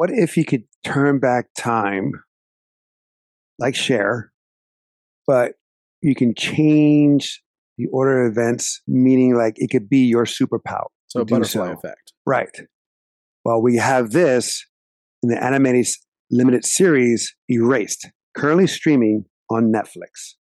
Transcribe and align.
What 0.00 0.08
if 0.10 0.38
you 0.38 0.46
could 0.46 0.62
turn 0.82 1.18
back 1.18 1.48
time, 1.58 2.12
like 3.58 3.74
Cher, 3.74 4.32
but 5.26 5.56
you 6.00 6.14
can 6.14 6.34
change 6.34 7.42
the 7.76 7.84
order 7.92 8.24
of 8.24 8.32
events, 8.32 8.80
meaning 8.88 9.34
like 9.34 9.56
it 9.56 9.68
could 9.68 9.90
be 9.90 9.98
your 9.98 10.24
superpower. 10.24 10.86
So 11.08 11.22
butterfly 11.26 11.66
so. 11.66 11.72
effect. 11.72 12.14
Right. 12.24 12.48
Well, 13.44 13.60
we 13.60 13.76
have 13.76 14.12
this 14.12 14.64
in 15.22 15.28
the 15.28 15.44
animated 15.44 15.88
limited 16.30 16.64
series 16.64 17.34
Erased, 17.50 18.08
currently 18.34 18.68
streaming 18.68 19.26
on 19.50 19.70
Netflix. 19.70 20.36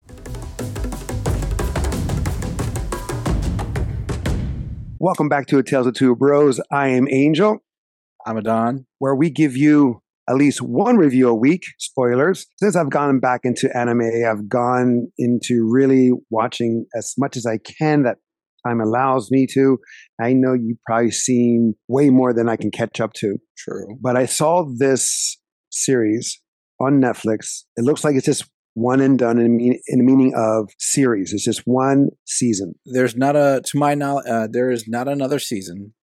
Welcome 4.99 5.31
back 5.31 5.47
to 5.47 5.57
A 5.57 5.63
Tales 5.63 5.87
of 5.87 5.95
Two 5.95 6.15
Bros. 6.15 6.61
I 6.71 6.89
am 6.89 7.09
Angel, 7.09 7.63
I'm 8.27 8.37
Adon. 8.37 8.87
where 8.99 9.15
we 9.15 9.31
give 9.31 9.57
you 9.57 10.03
at 10.29 10.35
least 10.35 10.61
one 10.61 10.97
review 10.97 11.29
a 11.29 11.35
week. 11.35 11.63
Spoilers. 11.79 12.47
Since 12.59 12.75
I've 12.75 12.91
gone 12.91 13.21
back 13.21 13.43
into 13.45 13.75
anime, 13.77 14.25
I've 14.29 14.49
gone 14.49 15.07
into 15.17 15.67
really 15.71 16.11
watching 16.29 16.87
as 16.97 17.15
much 17.17 17.37
as 17.37 17.47
I 17.47 17.59
can 17.59 18.03
that 18.03 18.17
time 18.67 18.81
allows 18.81 19.31
me 19.31 19.47
to. 19.53 19.79
I 20.21 20.33
know 20.33 20.55
you've 20.55 20.83
probably 20.85 21.13
seen 21.13 21.75
way 21.87 22.11
more 22.11 22.35
than 22.35 22.49
I 22.49 22.57
can 22.57 22.73
catch 22.73 23.01
up 23.01 23.13
to. 23.15 23.37
True. 23.57 23.97
But 24.01 24.17
I 24.17 24.27
saw 24.27 24.67
this 24.77 25.39
series 25.71 26.43
on 26.81 27.01
Netflix. 27.01 27.63
It 27.77 27.85
looks 27.85 28.03
like 28.03 28.17
it's 28.17 28.27
just 28.27 28.51
one 28.75 29.01
and 29.01 29.19
done 29.19 29.39
in, 29.39 29.57
mean, 29.57 29.81
in 29.87 29.99
the 30.01 30.05
meaning 30.05 30.35
of 30.37 30.69
series. 30.79 31.33
It's 31.33 31.45
just 31.45 31.63
one 31.65 32.09
season. 32.27 32.75
There's 32.85 33.17
not 33.17 33.37
a 33.37 33.63
to 33.65 33.79
my 33.79 33.95
knowledge. 33.95 34.27
Uh, 34.29 34.49
there 34.51 34.71
is 34.71 34.87
not 34.89 35.07
another 35.07 35.39
season. 35.39 35.95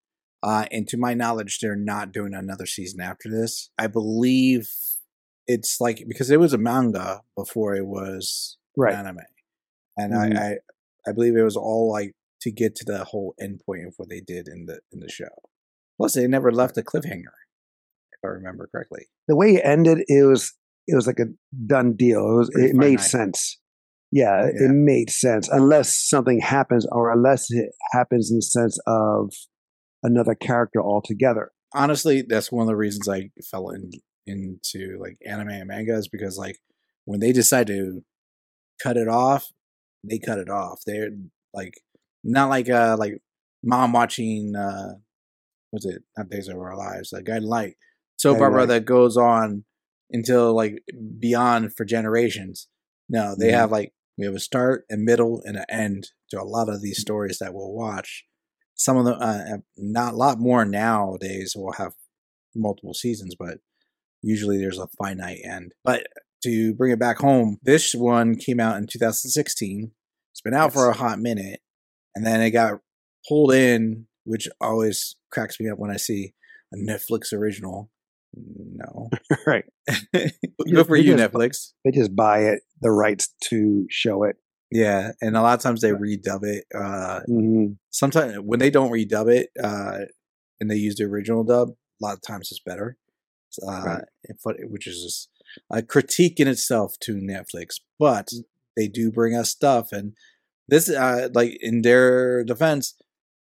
Uh, 0.44 0.66
and 0.72 0.88
to 0.90 0.98
my 0.98 1.14
knowledge, 1.14 1.60
they're 1.62 1.76
not 1.76 2.12
doing 2.12 2.34
another 2.34 2.66
season 2.66 3.00
after 3.00 3.30
this. 3.30 3.70
I 3.78 3.88
believe 3.88 4.68
it's 5.48 5.80
like 5.80 6.04
because 6.08 6.30
it 6.30 6.40
was 6.40 6.52
a 6.54 6.58
manga 6.58 7.22
before 7.38 7.76
it 7.76 7.86
was 7.88 8.58
Right. 8.78 8.94
anime, 8.96 9.20
and 9.98 10.14
Mhm. 10.14 10.38
I, 10.38 10.44
I 10.52 10.58
I 11.08 11.12
believe 11.14 11.36
it 11.36 11.44
was 11.44 11.58
all 11.58 11.90
like 11.92 12.14
to 12.42 12.52
get 12.52 12.76
to 12.76 12.86
the 12.86 13.04
whole 13.06 13.36
end 13.40 13.62
point 13.66 13.86
of 13.88 13.94
what 13.98 14.10
they 14.10 14.20
did 14.22 14.48
in 14.48 14.66
the 14.66 14.80
in 14.92 15.00
the 15.00 15.10
show. 15.10 15.30
Plus, 15.98 16.14
they 16.16 16.28
never 16.28 16.52
left 16.52 16.78
a 16.78 16.82
cliffhanger, 16.82 17.36
if 18.14 18.20
I 18.24 18.28
remember 18.28 18.68
correctly. 18.72 19.08
The 19.28 19.36
way 19.36 19.56
it 19.56 19.62
ended, 19.66 20.00
it 20.08 20.24
was 20.26 20.54
it 20.88 20.96
was 20.96 21.08
like 21.08 21.20
a 21.20 21.28
done 21.66 21.94
deal. 21.94 22.20
It 22.32 22.36
was 22.38 22.50
it 22.56 22.76
made 22.76 23.00
sense. 23.00 23.60
Yeah, 24.12 24.44
Yeah. 24.46 24.66
it 24.68 24.72
made 24.72 25.10
sense 25.10 25.48
unless 25.50 25.96
something 25.96 26.40
happens, 26.42 26.86
or 26.92 27.12
unless 27.12 27.50
it 27.52 27.70
happens 27.94 28.30
in 28.32 28.38
the 28.38 28.42
sense 28.42 28.78
of 28.88 29.34
another 30.04 30.36
character 30.36 30.82
altogether. 30.82 31.52
honestly, 31.76 32.22
that's 32.22 32.52
one 32.52 32.62
of 32.64 32.68
the 32.68 32.76
reasons 32.76 33.10
I 33.10 33.32
fell 33.50 33.70
in, 33.70 33.90
into 34.28 34.98
like 35.02 35.18
anime 35.26 35.50
and 35.50 35.68
manga 35.68 35.96
is 35.96 36.08
because 36.08 36.38
like 36.38 36.58
when 37.06 37.20
they 37.20 37.32
decide 37.32 37.68
to 37.68 38.04
cut 38.82 38.96
it 38.98 39.08
off, 39.08 39.52
they 40.04 40.20
cut 40.20 40.38
it 40.38 40.50
off. 40.50 40.82
They're 40.86 41.10
like 41.54 41.74
not 42.24 42.50
like 42.50 42.70
uh 42.70 42.96
like 43.00 43.20
mom 43.64 43.92
watching 43.94 44.56
uh 44.56 44.94
what's 45.72 45.86
it 45.86 46.04
not 46.18 46.30
Days 46.30 46.48
of 46.48 46.58
Our 46.58 46.78
Lives, 46.78 47.12
like 47.12 47.24
Guiding 47.26 47.48
Light 47.48 47.76
soap 48.18 48.40
opera 48.42 48.66
that 48.68 48.86
goes 48.86 49.18
on 49.18 49.66
until 50.12 50.54
like 50.56 50.84
beyond 51.20 51.76
for 51.76 51.86
generations. 51.86 52.68
No, 53.10 53.36
they 53.38 53.50
Mhm. 53.50 53.54
have 53.56 53.72
like 53.72 53.94
we 54.18 54.26
have 54.26 54.36
a 54.36 54.40
start, 54.40 54.86
a 54.92 54.96
middle, 54.98 55.42
and 55.44 55.58
an 55.58 55.66
end 55.70 56.10
to 56.30 56.40
a 56.40 56.44
lot 56.46 56.70
of 56.70 56.82
these 56.84 57.02
stories 57.02 57.40
that 57.40 57.54
we'll 57.54 57.74
watch. 57.74 58.26
Some 58.76 58.98
of 58.98 59.06
the 59.06 59.14
uh, 59.14 59.58
not 59.78 60.14
a 60.14 60.18
lot 60.18 60.40
more 60.40 60.66
nowadays, 60.66 61.54
will 61.56 61.74
have 61.74 61.94
multiple 62.56 62.94
seasons, 62.94 63.36
but 63.38 63.60
usually 64.22 64.58
there's 64.58 64.80
a 64.80 64.88
finite 64.98 65.40
end. 65.44 65.74
But 65.84 66.08
to 66.44 66.74
bring 66.74 66.92
it 66.92 67.00
back 67.00 67.18
home, 67.20 67.58
this 67.64 67.94
one 67.94 68.36
came 68.36 68.60
out 68.60 68.78
in 68.78 68.88
2016. 68.88 69.92
It's 70.34 70.42
been 70.42 70.54
out 70.54 70.74
for 70.74 70.90
a 70.90 70.94
hot 70.96 71.20
minute, 71.20 71.60
and 72.16 72.26
then 72.26 72.42
it 72.42 72.52
got 72.52 72.80
pulled 73.28 73.54
in, 73.54 74.08
which 74.26 74.48
always 74.60 75.16
cracks 75.32 75.60
me 75.60 75.70
up 75.70 75.78
when 75.80 75.92
I 75.92 75.98
see 75.98 76.34
a 76.74 76.78
Netflix 76.78 77.32
original. 77.34 77.90
No, 78.36 79.10
right. 79.46 79.66
good 80.14 80.88
for 80.88 80.96
you, 80.98 81.16
just- 81.16 81.32
Netflix. 81.32 81.74
They 81.86 81.92
just 81.92 82.16
buy 82.16 82.46
it, 82.46 82.62
the 82.82 82.92
rights 82.92 83.34
to 83.46 83.86
show 83.90 84.24
it. 84.24 84.38
Yeah, 84.74 85.12
and 85.22 85.38
a 85.38 85.42
lot 85.42 85.54
of 85.54 85.62
times 85.62 85.82
they 85.82 85.92
redub 85.92 86.44
it. 86.44 86.66
Uh, 86.74 87.22
Mhm. 87.30 87.78
sometimes 87.92 88.38
when 88.40 88.60
they 88.60 88.72
don't 88.72 88.92
redub 88.92 89.32
it, 89.32 89.50
uh, 89.64 90.06
and 90.60 90.70
they 90.72 90.76
use 90.76 90.96
the 90.96 91.04
original 91.06 91.44
dub, 91.44 91.70
a 91.70 92.06
lot 92.06 92.16
of 92.16 92.22
times 92.22 92.50
it's 92.52 92.62
better. 92.66 92.98
Uh, 93.68 94.00
Right. 94.28 94.66
which 94.70 94.88
is 94.88 95.04
just 95.04 95.30
a 95.70 95.84
critique 95.84 96.40
in 96.40 96.48
itself 96.48 96.96
to 97.02 97.14
Netflix, 97.16 97.76
but 98.00 98.28
Mm. 98.28 98.46
they 98.76 98.88
do 98.88 99.12
bring 99.12 99.36
us 99.36 99.52
stuff, 99.52 99.92
and 99.92 100.16
this, 100.68 100.90
uh, 100.90 101.30
like 101.36 101.58
in 101.62 101.84
their 101.84 102.44
defense, 102.44 102.96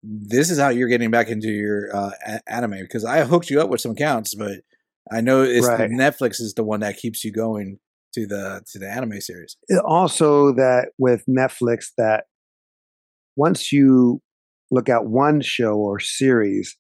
this 0.04 0.50
is 0.50 0.60
how 0.60 0.68
you're 0.70 0.90
getting 0.90 1.12
back 1.12 1.30
into 1.30 1.50
your 1.50 1.96
uh, 1.96 2.12
anime 2.48 2.82
because 2.82 3.06
I 3.06 3.24
hooked 3.24 3.50
you 3.50 3.62
up 3.62 3.70
with 3.70 3.80
some 3.80 3.94
accounts, 3.94 4.36
but 4.36 4.62
I 5.10 5.22
know 5.22 5.44
it's 5.44 5.66
Right. 5.68 5.90
Netflix 5.90 6.42
is 6.42 6.54
the 6.54 6.64
one 6.66 6.82
that 6.82 6.98
keeps 6.98 7.24
you 7.24 7.32
going 7.32 7.80
to 8.14 8.28
the 8.28 8.62
to 8.72 8.80
the 8.80 8.90
anime 8.90 9.20
series. 9.22 9.58
It 9.68 9.82
also 9.86 10.54
that 10.54 10.90
with 10.98 11.24
Netflix 11.28 11.88
that 11.98 12.26
once 13.36 13.72
you 13.72 14.22
look 14.72 14.90
at 14.90 15.06
one 15.06 15.42
show 15.42 15.76
or 15.76 16.00
series, 16.00 16.78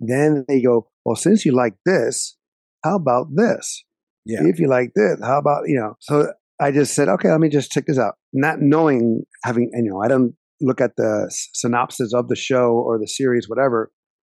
then 0.00 0.44
they 0.48 0.62
go, 0.62 0.88
well, 1.04 1.16
since 1.16 1.44
you 1.44 1.52
like 1.52 1.74
this, 1.84 2.36
how 2.84 2.96
about 2.96 3.28
this? 3.34 3.84
Yeah, 4.24 4.40
If 4.42 4.58
you 4.58 4.68
like 4.68 4.90
this, 4.94 5.18
how 5.22 5.38
about, 5.38 5.68
you 5.68 5.78
know, 5.78 5.94
so 6.00 6.32
I 6.60 6.72
just 6.72 6.94
said, 6.94 7.08
okay, 7.08 7.30
let 7.30 7.40
me 7.40 7.48
just 7.48 7.70
check 7.70 7.86
this 7.86 7.98
out. 7.98 8.14
Not 8.32 8.60
knowing, 8.60 9.22
having, 9.44 9.70
you 9.72 9.90
know, 9.90 10.02
I 10.02 10.08
don't 10.08 10.34
look 10.60 10.80
at 10.80 10.96
the 10.96 11.30
synopsis 11.52 12.12
of 12.12 12.28
the 12.28 12.34
show 12.34 12.70
or 12.72 12.98
the 12.98 13.06
series, 13.06 13.48
whatever. 13.48 13.92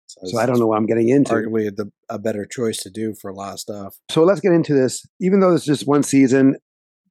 So 0.07 0.40
I 0.40 0.45
don't 0.45 0.59
know 0.59 0.68
what 0.68 0.78
I'm 0.78 0.85
getting 0.85 1.09
into. 1.09 1.34
arguably 1.34 1.75
the, 1.75 1.91
a 2.09 2.18
better 2.18 2.45
choice 2.45 2.78
to 2.84 2.90
do 2.90 3.13
for 3.22 3.29
a 3.29 3.34
lot 3.34 3.53
of 3.53 3.59
stuff. 3.59 3.95
So 4.09 4.23
let's 4.23 4.40
get 4.40 4.53
into 4.53 4.73
this. 4.73 5.06
Even 5.19 5.40
though 5.40 5.53
it's 5.53 5.66
just 5.66 5.88
one 5.88 6.03
season, 6.03 6.56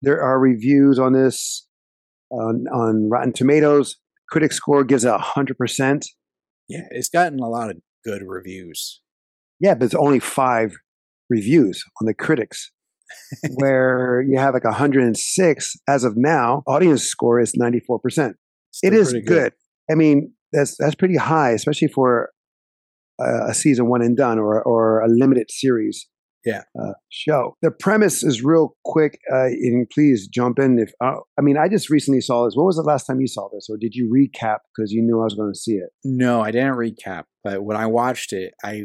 there 0.03 0.23
are 0.23 0.41
reviews 0.41 0.99
on 0.99 1.12
this 1.12 1.67
on, 2.31 2.65
on 2.73 3.09
Rotten 3.11 3.33
Tomatoes. 3.33 3.97
Critic 4.29 4.53
score 4.53 4.83
gives 4.83 5.05
it 5.05 5.12
hundred 5.12 5.56
percent. 5.59 6.06
Yeah, 6.69 6.87
it's 6.91 7.09
gotten 7.09 7.39
a 7.39 7.49
lot 7.49 7.71
of 7.71 7.77
good 8.05 8.23
reviews. 8.27 9.01
Yeah, 9.61 9.75
but 9.75 9.85
it's 9.85 9.95
only 9.95 10.19
five 10.19 10.75
reviews 11.31 11.85
on 12.01 12.06
the 12.06 12.15
critics, 12.15 12.73
where 13.56 14.21
you 14.27 14.39
have 14.39 14.55
like 14.55 14.65
106 14.65 15.77
as 15.89 16.05
of 16.05 16.15
now. 16.17 16.62
Audience 16.67 17.05
score 17.05 17.41
is 17.41 17.55
94 17.55 18.01
percent. 18.01 18.37
It 18.83 18.93
is 18.93 19.12
pretty 19.12 19.27
good. 19.27 19.53
I 19.91 19.95
mean, 19.95 20.33
that's 20.53 20.77
that's 20.79 20.95
pretty 20.95 21.17
high, 21.17 21.53
especially 21.53 21.89
for 21.89 22.31
a, 23.21 23.49
a 23.50 23.54
season 23.54 23.88
one 23.88 24.03
and 24.03 24.16
done 24.16 24.38
or 24.38 24.62
or 24.62 25.00
a 25.00 25.09
limited 25.09 25.50
series. 25.50 26.09
Yeah. 26.44 26.62
Uh, 26.81 26.93
show. 27.10 27.56
The 27.60 27.72
premise 27.72 28.22
is 28.22 28.44
real 28.44 28.77
quick, 28.84 29.19
uh, 29.32 29.47
and 29.47 29.91
please 29.91 30.28
jump 30.28 30.60
in 30.60 30.78
if. 30.78 30.93
Uh, 31.00 31.16
I 31.37 31.43
mean, 31.43 31.59
I 31.59 31.69
just 31.69 31.91
recently 31.91 32.21
saw 32.21 32.44
this. 32.44 32.55
When 32.55 32.65
was 32.66 32.76
the 32.76 32.82
last 32.82 33.05
time 33.05 33.21
you 33.21 33.26
saw 33.26 33.49
this, 33.53 33.66
or 33.69 33.76
did 33.76 33.97
you 33.97 34.09
recap 34.09 34.59
because 34.76 34.93
you 34.93 35.03
knew 35.03 35.21
I 35.21 35.25
was 35.25 35.34
going 35.34 35.53
to 35.53 35.59
see 35.59 35.72
it? 35.72 35.91
No, 36.05 36.41
I 36.43 36.53
didn't 36.53 36.75
recap, 36.75 37.25
but 37.43 37.65
when 37.65 37.76
I 37.76 37.87
watched 37.87 38.32
it, 38.32 38.55
I 38.62 38.84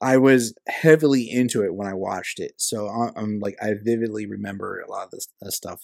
I 0.00 0.18
was 0.18 0.54
heavily 0.68 1.28
into 1.28 1.64
it 1.64 1.74
when 1.74 1.88
I 1.88 1.94
watched 1.94 2.38
it. 2.38 2.52
So 2.58 2.86
I- 2.86 3.10
I'm 3.16 3.40
like 3.40 3.56
I 3.60 3.74
vividly 3.84 4.26
remember 4.26 4.80
a 4.80 4.88
lot 4.90 5.06
of 5.06 5.10
this, 5.10 5.26
this 5.42 5.56
stuff, 5.56 5.82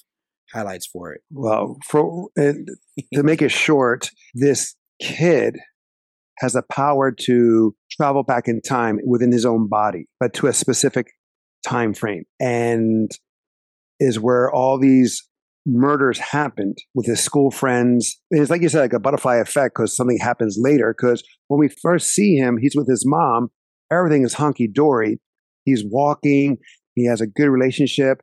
highlights 0.52 0.86
for 0.86 1.12
it. 1.12 1.22
Well, 1.32 1.76
for 1.88 2.28
and 2.36 2.68
to 3.14 3.22
make 3.24 3.42
it 3.42 3.50
short, 3.50 4.10
this 4.32 4.76
kid 5.02 5.58
has 6.38 6.54
a 6.54 6.62
power 6.70 7.12
to 7.12 7.74
travel 7.90 8.22
back 8.22 8.48
in 8.48 8.60
time 8.60 8.98
within 9.06 9.32
his 9.32 9.44
own 9.44 9.68
body, 9.68 10.06
but 10.20 10.34
to 10.34 10.46
a 10.46 10.52
specific 10.52 11.06
time 11.66 11.94
frame, 11.94 12.24
and 12.40 13.10
is 13.98 14.20
where 14.20 14.50
all 14.50 14.78
these 14.78 15.22
murders 15.66 16.18
happened 16.18 16.76
with 16.94 17.06
his 17.06 17.20
school 17.20 17.50
friends. 17.50 18.16
And 18.30 18.40
it's 18.40 18.50
like 18.50 18.62
you 18.62 18.68
said, 18.68 18.80
like 18.80 18.92
a 18.92 19.00
butterfly 19.00 19.36
effect 19.36 19.74
because 19.74 19.96
something 19.96 20.18
happens 20.18 20.56
later. 20.60 20.94
Because 20.96 21.22
when 21.48 21.58
we 21.58 21.68
first 21.82 22.10
see 22.10 22.36
him, 22.36 22.58
he's 22.60 22.76
with 22.76 22.88
his 22.88 23.04
mom. 23.04 23.48
Everything 23.90 24.22
is 24.22 24.34
hunky 24.34 24.68
dory. 24.68 25.18
He's 25.64 25.84
walking. 25.84 26.58
He 26.94 27.06
has 27.06 27.20
a 27.20 27.26
good 27.26 27.48
relationship, 27.48 28.22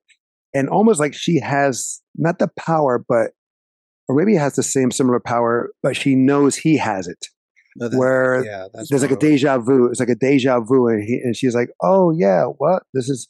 and 0.53 0.67
almost 0.67 0.99
like 0.99 1.13
she 1.13 1.39
has 1.39 2.01
not 2.15 2.39
the 2.39 2.49
power, 2.57 3.03
but 3.07 3.31
or 4.09 4.15
maybe 4.15 4.35
has 4.35 4.55
the 4.55 4.63
same 4.63 4.91
similar 4.91 5.19
power, 5.19 5.69
but 5.81 5.95
she 5.95 6.15
knows 6.15 6.55
he 6.55 6.77
has 6.77 7.07
it. 7.07 7.27
No, 7.75 7.89
that- 7.89 7.97
Where 7.97 8.45
yeah, 8.45 8.67
There's 8.89 9.01
like 9.01 9.11
a 9.11 9.15
deja 9.15 9.57
vu. 9.57 9.87
It's 9.87 9.99
like 9.99 10.09
a 10.09 10.15
deja 10.15 10.59
vu, 10.59 10.87
and 10.87 11.03
he 11.03 11.19
and 11.23 11.35
she's 11.35 11.55
like, 11.55 11.69
"Oh 11.81 12.11
yeah, 12.11 12.45
what? 12.45 12.83
This 12.93 13.09
is." 13.09 13.29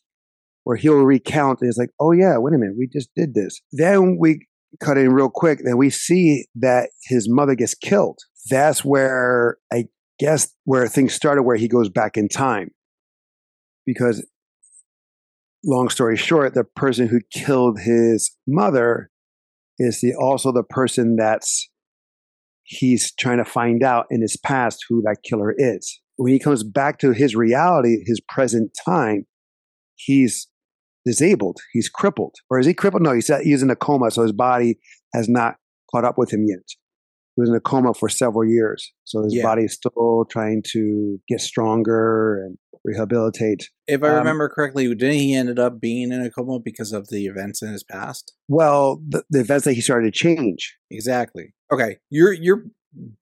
Where 0.65 0.77
he'll 0.77 1.03
recount, 1.03 1.59
and 1.59 1.67
it's 1.67 1.77
like, 1.77 1.89
"Oh 1.99 2.13
yeah, 2.13 2.37
wait 2.37 2.53
a 2.53 2.57
minute, 2.57 2.75
we 2.77 2.87
just 2.87 3.09
did 3.15 3.33
this." 3.33 3.59
Then 3.73 4.17
we 4.17 4.47
cut 4.79 4.97
in 4.97 5.11
real 5.11 5.29
quick, 5.29 5.59
then 5.63 5.77
we 5.77 5.89
see 5.89 6.45
that 6.55 6.89
his 7.03 7.27
mother 7.29 7.53
gets 7.53 7.75
killed. 7.75 8.19
That's 8.49 8.83
where 8.83 9.57
I 9.73 9.85
guess 10.19 10.53
where 10.63 10.87
things 10.87 11.13
started, 11.13 11.43
where 11.43 11.57
he 11.57 11.67
goes 11.67 11.89
back 11.89 12.15
in 12.15 12.29
time, 12.29 12.71
because 13.85 14.25
long 15.65 15.89
story 15.89 16.15
short, 16.17 16.53
the 16.53 16.63
person 16.63 17.07
who 17.07 17.19
killed 17.33 17.79
his 17.81 18.35
mother 18.47 19.09
is 19.79 20.01
the 20.01 20.13
also 20.15 20.51
the 20.51 20.63
person 20.63 21.15
that's 21.17 21.69
he's 22.63 23.13
trying 23.15 23.37
to 23.37 23.45
find 23.45 23.83
out 23.83 24.05
in 24.09 24.21
his 24.21 24.37
past 24.37 24.85
who 24.89 25.01
that 25.03 25.17
killer 25.23 25.53
is. 25.57 25.99
When 26.15 26.31
he 26.31 26.39
comes 26.39 26.63
back 26.63 26.99
to 26.99 27.11
his 27.11 27.35
reality, 27.35 28.03
his 28.05 28.21
present 28.29 28.71
time, 28.85 29.25
he's 29.95 30.47
disabled. 31.05 31.57
He's 31.73 31.89
crippled. 31.89 32.35
Or 32.49 32.59
is 32.59 32.65
he 32.65 32.73
crippled? 32.73 33.03
No, 33.03 33.13
he's, 33.13 33.27
he's 33.43 33.63
in 33.63 33.69
a 33.69 33.75
coma, 33.75 34.11
so 34.11 34.21
his 34.21 34.31
body 34.31 34.79
has 35.13 35.27
not 35.27 35.55
caught 35.91 36.05
up 36.05 36.17
with 36.17 36.31
him 36.31 36.45
yet. 36.47 36.63
He 37.35 37.41
was 37.41 37.49
in 37.49 37.55
a 37.55 37.59
coma 37.59 37.93
for 37.93 38.09
several 38.09 38.47
years. 38.47 38.91
So 39.05 39.23
his 39.23 39.33
Yeah. 39.35 39.43
body 39.43 39.63
is 39.63 39.73
still 39.73 40.25
trying 40.29 40.61
to 40.71 41.19
get 41.27 41.41
stronger 41.41 42.43
and 42.45 42.57
rehabilitate. 42.83 43.69
If 43.87 44.03
I 44.03 44.09
Um, 44.09 44.15
remember 44.17 44.49
correctly, 44.49 44.87
didn't 44.93 45.15
he 45.15 45.33
ended 45.35 45.59
up 45.59 45.79
being 45.79 46.11
in 46.11 46.21
a 46.21 46.29
coma 46.29 46.59
because 46.59 46.91
of 46.91 47.09
the 47.09 47.25
events 47.25 47.61
in 47.61 47.71
his 47.71 47.83
past? 47.83 48.33
Well, 48.47 49.01
the, 49.07 49.23
the 49.29 49.39
events 49.41 49.65
that 49.65 49.73
he 49.73 49.81
started 49.81 50.13
to 50.13 50.19
change. 50.19 50.77
Exactly. 50.91 51.53
Okay, 51.71 51.97
you're 52.09 52.33
you're 52.33 52.65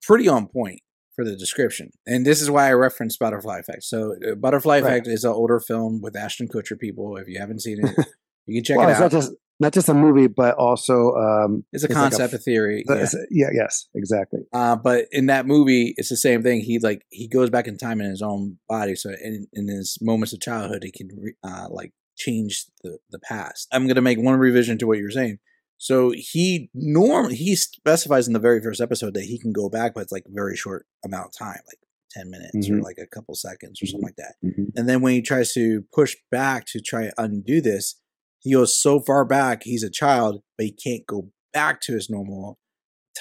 pretty 0.01 0.27
on 0.27 0.47
point 0.47 0.79
for 1.15 1.23
the 1.25 1.35
description, 1.35 1.91
and 2.05 2.25
this 2.25 2.41
is 2.41 2.49
why 2.49 2.67
I 2.69 2.73
referenced 2.73 3.19
Butterfly 3.19 3.59
Effect. 3.59 3.83
So, 3.83 4.15
uh, 4.29 4.35
Butterfly 4.35 4.79
Right. 4.79 4.83
Effect 4.83 5.07
is 5.07 5.23
an 5.23 5.31
older 5.31 5.59
film 5.59 6.01
with 6.01 6.15
Ashton 6.15 6.47
Kutcher. 6.47 6.77
People, 6.79 7.17
if 7.17 7.27
you 7.27 7.39
haven't 7.39 7.61
seen 7.61 7.85
it, 7.85 7.95
you 8.45 8.57
can 8.57 8.63
check 8.63 8.77
well, 8.77 8.87
it 8.87 8.91
it's 8.91 8.99
out. 9.01 9.11
not 9.11 9.11
just 9.11 9.31
not 9.61 9.71
just 9.73 9.87
a 9.89 9.93
movie, 9.93 10.27
but 10.27 10.55
also 10.55 11.13
um, 11.15 11.63
it's 11.71 11.83
a 11.83 11.87
like 11.87 11.95
concept, 11.95 12.33
a, 12.33 12.37
theory. 12.37 12.83
uh, 12.89 12.95
yeah. 12.95 13.03
a- 13.03 13.25
yeah, 13.29 13.49
yes, 13.53 13.87
exactly. 13.95 14.39
Uh, 14.51 14.75
but 14.75 15.05
in 15.11 15.27
that 15.27 15.45
movie, 15.45 15.93
it's 15.97 16.09
the 16.09 16.17
same 16.17 16.41
thing. 16.43 16.61
He 16.61 16.79
like 16.79 17.03
he 17.09 17.27
goes 17.29 17.49
back 17.49 17.67
in 17.67 17.77
time 17.77 18.01
in 18.01 18.09
his 18.09 18.21
own 18.21 18.57
body. 18.67 18.95
So 18.95 19.11
in, 19.11 19.47
in 19.53 19.67
his 19.69 19.97
moments 20.01 20.33
of 20.33 20.41
childhood, 20.41 20.83
he 20.83 20.91
can 20.91 21.09
re- 21.17 21.35
uh, 21.43 21.67
like 21.69 21.93
change 22.17 22.65
the 22.83 22.97
the 23.11 23.19
past. 23.19 23.67
I'm 23.71 23.87
gonna 23.87 24.01
make 24.01 24.19
one 24.19 24.37
revision 24.39 24.77
to 24.79 24.87
what 24.87 24.97
you're 24.97 25.11
saying. 25.11 25.37
So 25.77 26.11
he 26.15 26.69
norm 26.73 27.29
he 27.31 27.55
specifies 27.55 28.27
in 28.27 28.33
the 28.33 28.39
very 28.39 28.61
first 28.61 28.81
episode 28.81 29.13
that 29.13 29.23
he 29.25 29.39
can 29.39 29.51
go 29.51 29.69
back, 29.69 29.93
but 29.93 30.01
it's 30.01 30.11
like 30.11 30.25
a 30.27 30.31
very 30.33 30.55
short 30.55 30.85
amount 31.05 31.27
of 31.27 31.31
time, 31.37 31.59
like 31.67 31.79
ten 32.11 32.29
minutes 32.29 32.69
or 32.69 32.73
Mhm. 32.77 32.83
like 32.83 32.97
a 33.01 33.07
couple 33.07 33.33
seconds 33.35 33.81
or 33.81 33.85
something 33.87 34.03
like 34.09 34.15
that. 34.17 34.35
Mhm. 34.43 34.71
And 34.75 34.89
then 34.89 35.01
when 35.01 35.13
he 35.13 35.21
tries 35.21 35.53
to 35.53 35.83
push 35.93 36.15
back 36.29 36.65
to 36.67 36.79
try 36.81 37.09
undo 37.17 37.61
this, 37.61 37.95
he 38.41 38.53
goes 38.53 38.77
so 38.79 38.99
far 38.99 39.23
back, 39.25 39.63
he's 39.63 39.83
a 39.83 39.89
child, 39.89 40.41
but 40.57 40.65
he 40.65 40.71
can't 40.71 41.05
go 41.07 41.29
back 41.53 41.79
to 41.81 41.93
his 41.93 42.09
normal 42.09 42.57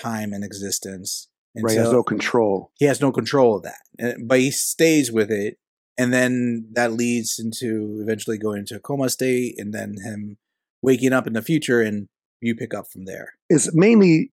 time 0.01 0.33
and 0.33 0.45
existence. 0.45 1.29
And 1.55 1.65
Right, 1.65 1.73
he 1.73 1.79
has 1.79 1.93
no 1.93 2.03
control. 2.03 2.71
he 2.79 2.87
has 2.87 3.01
no 3.01 3.11
control 3.13 3.57
of 3.57 3.65
that. 3.65 4.17
But 4.25 4.41
he 4.41 4.51
stays 4.51 5.11
with 5.13 5.31
it. 5.31 5.57
And 5.99 6.13
then 6.15 6.69
that 6.73 6.93
leads 6.93 7.39
into 7.39 7.99
eventually 8.03 8.39
going 8.39 8.61
into 8.61 8.77
a 8.77 8.81
coma 8.81 9.11
state 9.11 9.57
and 9.59 9.75
then 9.75 9.97
him 10.03 10.39
waking 10.83 11.13
up 11.13 11.27
in 11.27 11.35
the 11.35 11.43
future 11.43 11.83
and 11.83 12.07
you 12.41 12.55
pick 12.55 12.73
up 12.73 12.87
from 12.91 13.05
there. 13.05 13.35
It's 13.51 13.75
mainly 13.75 14.31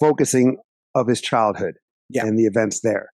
focusing 0.00 0.56
of 0.96 1.06
his 1.06 1.20
childhood 1.20 1.74
Yeah. 2.08 2.26
and 2.26 2.36
the 2.38 2.46
events 2.46 2.80
there. 2.80 3.10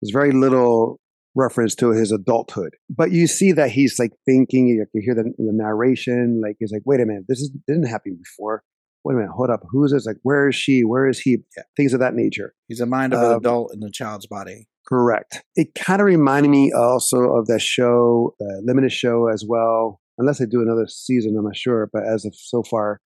There's 0.00 0.12
very 0.12 0.30
little 0.30 1.00
reference 1.34 1.74
to 1.76 1.90
his 1.90 2.12
adulthood, 2.12 2.74
but 2.88 3.10
you 3.10 3.26
see 3.26 3.52
that 3.52 3.70
he's 3.70 3.98
like 3.98 4.12
thinking. 4.26 4.68
You 4.68 4.86
can 4.92 5.02
hear 5.02 5.14
the, 5.14 5.24
the 5.38 5.52
narration. 5.52 6.40
Like 6.42 6.56
he's 6.58 6.72
like, 6.72 6.82
"Wait 6.84 7.00
a 7.00 7.06
minute, 7.06 7.24
this 7.28 7.40
is, 7.40 7.50
didn't 7.66 7.86
happen 7.86 8.16
before. 8.22 8.62
Wait 9.04 9.14
a 9.14 9.16
minute, 9.18 9.32
hold 9.32 9.50
up. 9.50 9.60
Who's 9.70 9.92
this? 9.92 10.06
Like, 10.06 10.16
where 10.22 10.48
is 10.48 10.54
she? 10.56 10.82
Where 10.82 11.06
is 11.08 11.20
he? 11.20 11.38
Yeah. 11.56 11.64
Things 11.76 11.92
of 11.92 12.00
that 12.00 12.14
nature." 12.14 12.54
He's 12.68 12.80
a 12.80 12.86
mind 12.86 13.12
of 13.12 13.20
an 13.20 13.30
Um, 13.32 13.36
adult 13.38 13.74
in 13.74 13.82
a 13.82 13.90
child's 13.90 14.26
body. 14.26 14.68
Correct. 14.86 15.42
It 15.56 15.74
kind 15.74 16.00
of 16.00 16.06
reminded 16.06 16.50
me 16.50 16.70
also 16.72 17.32
of 17.36 17.46
that 17.46 17.62
show, 17.62 18.34
the 18.38 18.60
limited 18.64 18.92
show 18.92 19.28
as 19.28 19.44
well. 19.48 20.00
Unless 20.18 20.38
they 20.38 20.46
do 20.46 20.60
another 20.62 20.86
season, 20.86 21.34
I'm 21.38 21.44
not 21.44 21.56
sure. 21.56 21.88
But 21.92 22.04
as 22.06 22.24
of 22.24 22.34
so 22.36 22.62
far, 22.62 23.00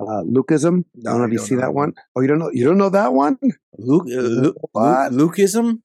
uh, 0.00 0.22
Lookism. 0.24 0.84
I 1.06 1.10
don't 1.10 1.18
know 1.18 1.24
if 1.24 1.32
you 1.32 1.38
see 1.38 1.54
that 1.54 1.72
one. 1.72 1.92
Oh, 2.16 2.20
you 2.20 2.26
don't 2.28 2.38
know? 2.38 2.50
You 2.52 2.64
don't 2.64 2.78
know 2.78 2.90
that 2.90 3.12
one? 3.14 3.38
Luke, 3.78 4.06
uh, 4.08 4.20
Lu- 4.20 4.54
What? 4.72 5.12
Lu- 5.12 5.28
Lookism? 5.28 5.82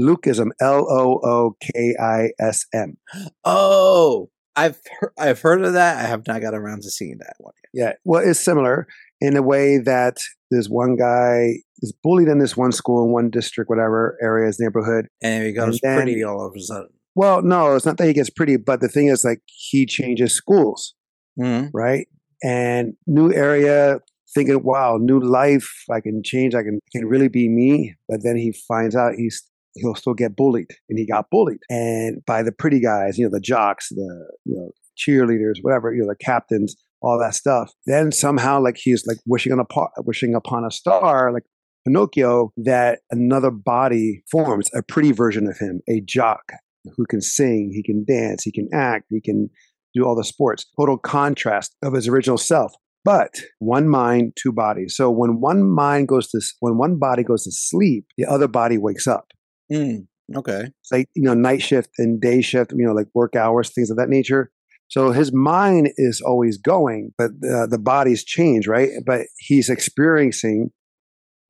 Lookism. 0.00 0.48
L 0.60 0.86
O 0.90 1.20
O 1.22 1.56
K 1.60 1.94
I 2.00 2.30
S 2.40 2.66
M. 2.74 2.96
Oh, 3.44 4.30
I've 4.56 4.78
heard, 5.00 5.12
I've 5.18 5.40
heard 5.40 5.64
of 5.64 5.72
that. 5.74 6.04
I 6.04 6.08
have 6.08 6.26
not 6.26 6.40
got 6.40 6.54
around 6.54 6.82
to 6.82 6.90
seeing 6.90 7.18
that 7.18 7.34
one 7.38 7.52
yet. 7.72 7.84
Yeah. 7.84 7.92
Well, 8.04 8.22
it's 8.28 8.40
similar 8.40 8.86
in 9.20 9.36
a 9.36 9.42
way 9.42 9.78
that 9.78 10.16
there's 10.50 10.68
one 10.68 10.96
guy 10.96 11.54
is 11.82 11.92
bullied 12.02 12.28
in 12.28 12.38
this 12.38 12.56
one 12.56 12.72
school 12.72 13.04
in 13.04 13.12
one 13.12 13.30
district, 13.30 13.70
whatever 13.70 14.18
area, 14.22 14.46
his 14.46 14.58
neighborhood. 14.60 15.06
And 15.22 15.44
he 15.46 15.52
becomes 15.52 15.80
then- 15.82 15.96
pretty 16.02 16.22
all 16.24 16.44
of 16.46 16.54
a 16.56 16.60
sudden. 16.60 16.88
Well, 17.16 17.42
no, 17.42 17.74
it's 17.74 17.84
not 17.84 17.96
that 17.98 18.06
he 18.06 18.12
gets 18.12 18.30
pretty, 18.30 18.56
but 18.56 18.80
the 18.80 18.88
thing 18.88 19.08
is, 19.08 19.24
like, 19.24 19.42
he 19.46 19.84
changes 19.84 20.32
schools. 20.32 20.94
hmm 21.36 21.66
right? 21.74 22.06
And 22.42 22.94
new 23.06 23.32
area, 23.32 23.98
thinking, 24.32 24.62
wow, 24.62 24.96
new 24.98 25.18
life, 25.20 25.68
I 25.90 26.00
can 26.00 26.22
change, 26.24 26.54
I 26.54 26.62
can 26.62 26.78
can 26.92 27.06
really 27.06 27.28
be 27.28 27.48
me. 27.48 27.94
But 28.08 28.22
then 28.22 28.36
he 28.36 28.52
finds 28.52 28.94
out 28.94 29.14
he's 29.16 29.42
he'll 29.74 29.94
still 29.94 30.14
get 30.14 30.36
bullied, 30.36 30.70
and 30.88 30.98
he 30.98 31.06
got 31.06 31.30
bullied, 31.30 31.60
and 31.68 32.24
by 32.26 32.42
the 32.42 32.52
pretty 32.52 32.80
guys, 32.80 33.18
you 33.18 33.24
know, 33.24 33.30
the 33.30 33.40
jocks, 33.40 33.88
the 33.90 34.26
you 34.44 34.54
know 34.54 34.70
cheerleaders, 34.96 35.58
whatever, 35.62 35.94
you 35.94 36.02
know, 36.02 36.08
the 36.08 36.16
captains, 36.16 36.76
all 37.00 37.18
that 37.18 37.34
stuff. 37.34 37.72
Then 37.86 38.12
somehow, 38.12 38.60
like 38.60 38.76
he's 38.76 39.06
like 39.06 39.18
wishing 39.26 39.52
on 39.52 39.60
a 39.60 40.02
wishing 40.02 40.34
upon 40.34 40.64
a 40.64 40.70
star, 40.70 41.32
like. 41.32 41.44
Pinocchio, 41.86 42.52
that 42.58 42.98
another 43.10 43.50
body 43.50 44.22
forms 44.30 44.68
a 44.74 44.82
pretty 44.82 45.12
version 45.12 45.46
of 45.46 45.56
him, 45.56 45.80
a 45.88 46.02
jock 46.02 46.52
who 46.94 47.06
can 47.06 47.22
sing, 47.22 47.72
he 47.74 47.82
can 47.82 48.04
dance, 48.04 48.42
he 48.42 48.52
can 48.52 48.68
act, 48.70 49.06
he 49.08 49.18
can 49.18 49.48
do 49.94 50.04
all 50.04 50.14
the 50.14 50.22
sports. 50.22 50.66
Total 50.78 50.98
contrast 50.98 51.74
of 51.82 51.94
his 51.94 52.06
original 52.06 52.36
self. 52.36 52.74
But 53.02 53.30
one 53.60 53.88
mind, 53.88 54.34
two 54.36 54.52
bodies. 54.52 54.94
So 54.94 55.10
when 55.10 55.40
one 55.40 55.70
mind 55.70 56.08
goes 56.08 56.28
to 56.32 56.40
when 56.60 56.76
one 56.76 56.98
body 56.98 57.22
goes 57.22 57.44
to 57.44 57.50
sleep, 57.50 58.04
the 58.18 58.26
other 58.26 58.46
body 58.46 58.76
wakes 58.76 59.06
up. 59.06 59.28
Mm, 59.72 60.06
okay. 60.36 60.70
It's 60.80 60.92
like 60.92 61.08
you 61.14 61.22
know 61.22 61.34
night 61.34 61.62
shift 61.62 61.90
and 61.98 62.20
day 62.20 62.40
shift. 62.40 62.72
You 62.72 62.86
know 62.86 62.92
like 62.92 63.08
work 63.14 63.36
hours, 63.36 63.70
things 63.70 63.90
of 63.90 63.96
that 63.96 64.08
nature. 64.08 64.50
So 64.88 65.12
his 65.12 65.32
mind 65.32 65.90
is 65.96 66.20
always 66.20 66.58
going, 66.58 67.12
but 67.16 67.30
uh, 67.48 67.66
the 67.66 67.78
bodies 67.78 68.24
change, 68.24 68.66
right? 68.66 68.90
But 69.06 69.26
he's 69.38 69.68
experiencing 69.68 70.70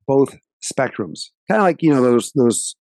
both 0.07 0.37
spectrums, 0.63 1.29
kind 1.49 1.59
of 1.59 1.63
like 1.63 1.81
you 1.81 1.91
know 1.93 2.01
those 2.01 2.31
those 2.35 2.75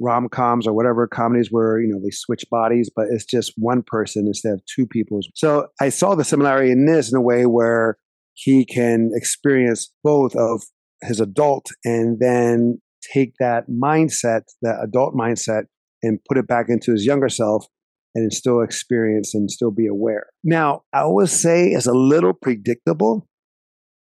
rom 0.00 0.28
coms 0.28 0.66
or 0.66 0.72
whatever 0.74 1.06
comedies 1.06 1.48
where 1.50 1.80
you 1.80 1.88
know 1.88 2.00
they 2.02 2.10
switch 2.10 2.44
bodies, 2.50 2.90
but 2.94 3.06
it's 3.10 3.24
just 3.24 3.52
one 3.56 3.82
person 3.86 4.26
instead 4.26 4.54
of 4.54 4.62
two 4.66 4.86
people. 4.86 5.20
So 5.34 5.68
I 5.80 5.90
saw 5.90 6.14
the 6.14 6.24
similarity 6.24 6.70
in 6.70 6.86
this 6.86 7.10
in 7.10 7.16
a 7.16 7.22
way 7.22 7.46
where 7.46 7.98
he 8.34 8.64
can 8.64 9.10
experience 9.14 9.92
both 10.04 10.34
of 10.36 10.62
his 11.02 11.20
adult 11.20 11.66
and 11.84 12.18
then 12.20 12.80
take 13.12 13.32
that 13.40 13.64
mindset, 13.68 14.42
that 14.62 14.76
adult 14.82 15.14
mindset, 15.14 15.64
and 16.02 16.18
put 16.28 16.38
it 16.38 16.46
back 16.46 16.66
into 16.68 16.92
his 16.92 17.04
younger 17.04 17.28
self 17.28 17.66
and 18.14 18.32
still 18.32 18.62
experience 18.62 19.34
and 19.34 19.50
still 19.50 19.70
be 19.70 19.86
aware. 19.86 20.26
Now, 20.42 20.82
I 20.92 21.04
would 21.06 21.28
say 21.28 21.68
it's 21.68 21.86
a 21.86 21.92
little 21.92 22.32
predictable. 22.32 23.28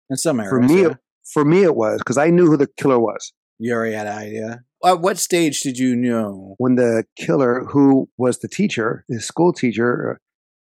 In 0.09 0.17
some 0.17 0.41
areas. 0.41 0.51
For 0.51 0.61
me, 0.61 0.83
yeah. 0.83 0.95
for 1.33 1.45
me 1.45 1.63
it 1.63 1.77
was 1.77 1.99
because 1.99 2.19
I 2.19 2.31
knew 2.31 2.47
who 2.47 2.57
the 2.57 2.69
killer 2.79 2.99
was. 2.99 3.33
you 3.59 3.75
already 3.75 3.95
had 3.95 4.07
an 4.07 4.19
idea. 4.19 4.61
At 4.85 5.01
what 5.01 5.19
stage 5.19 5.61
did 5.61 5.79
you 5.79 5.95
know? 5.95 6.55
When 6.57 6.77
the 6.77 7.05
killer, 7.19 7.67
who 7.71 8.09
was 8.17 8.39
the 8.39 8.49
teacher, 8.49 9.05
his 9.09 9.27
school 9.27 9.53
teacher, 9.53 10.13
uh, 10.13 10.19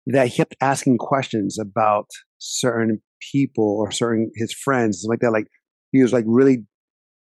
that 0.07 0.33
kept 0.33 0.55
asking 0.61 0.99
questions 0.99 1.59
about 1.59 2.07
certain 2.39 3.01
people 3.33 3.79
or 3.79 3.91
certain 3.91 4.31
his 4.35 4.53
friends, 4.53 5.07
like 5.09 5.21
that. 5.21 5.33
Like 5.33 5.47
he 5.93 6.03
was 6.03 6.13
like 6.13 6.25
really 6.27 6.65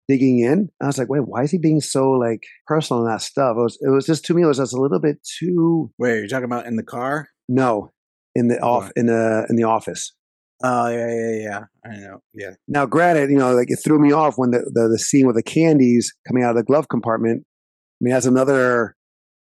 digging 0.09 0.41
in. 0.41 0.69
I 0.81 0.87
was 0.87 0.99
like, 0.99 1.09
wait, 1.09 1.27
why 1.27 1.43
is 1.43 1.51
he 1.51 1.59
being 1.59 1.81
so 1.81 2.11
like 2.13 2.43
personal 2.67 3.05
in 3.05 3.11
that 3.11 3.23
stuff? 3.23 3.57
It 3.57 3.61
was, 3.61 3.79
it 3.81 3.89
was 3.91 4.07
just 4.07 4.25
to 4.27 4.35
me, 4.35 4.43
it 4.43 4.47
was 4.47 4.59
just 4.59 4.75
a 4.75 4.81
little 4.81 5.01
bit 5.01 5.19
too 5.39 5.91
Wait, 5.99 6.19
you're 6.19 6.29
talking 6.29 6.45
about 6.45 6.67
in 6.67 6.77
the 6.77 6.83
car? 6.83 7.29
no 7.49 7.93
in 8.35 8.49
the 8.49 8.59
off 8.61 8.91
in 8.97 9.07
the 9.07 9.47
in 9.49 9.57
the 9.57 9.63
office. 9.65 10.13
Oh 10.63 10.89
yeah, 10.89 11.09
yeah, 11.09 11.39
yeah. 11.43 11.65
I 11.85 11.97
know. 11.97 12.23
Yeah. 12.35 12.51
Now, 12.67 12.87
granted, 12.87 13.31
you 13.31 13.37
know, 13.39 13.55
like 13.55 13.71
it 13.71 13.79
threw 13.85 13.99
me 13.99 14.13
off 14.13 14.35
when 14.37 14.51
the, 14.53 14.61
the, 14.73 14.89
the 14.89 14.99
scene 14.99 15.27
with 15.27 15.37
the 15.37 15.43
candies 15.43 16.13
coming 16.27 16.43
out 16.43 16.51
of 16.51 16.57
the 16.57 16.63
glove 16.63 16.89
compartment. 16.89 17.45
I 17.47 17.99
mean, 18.01 18.13
that's 18.15 18.27
another. 18.27 18.95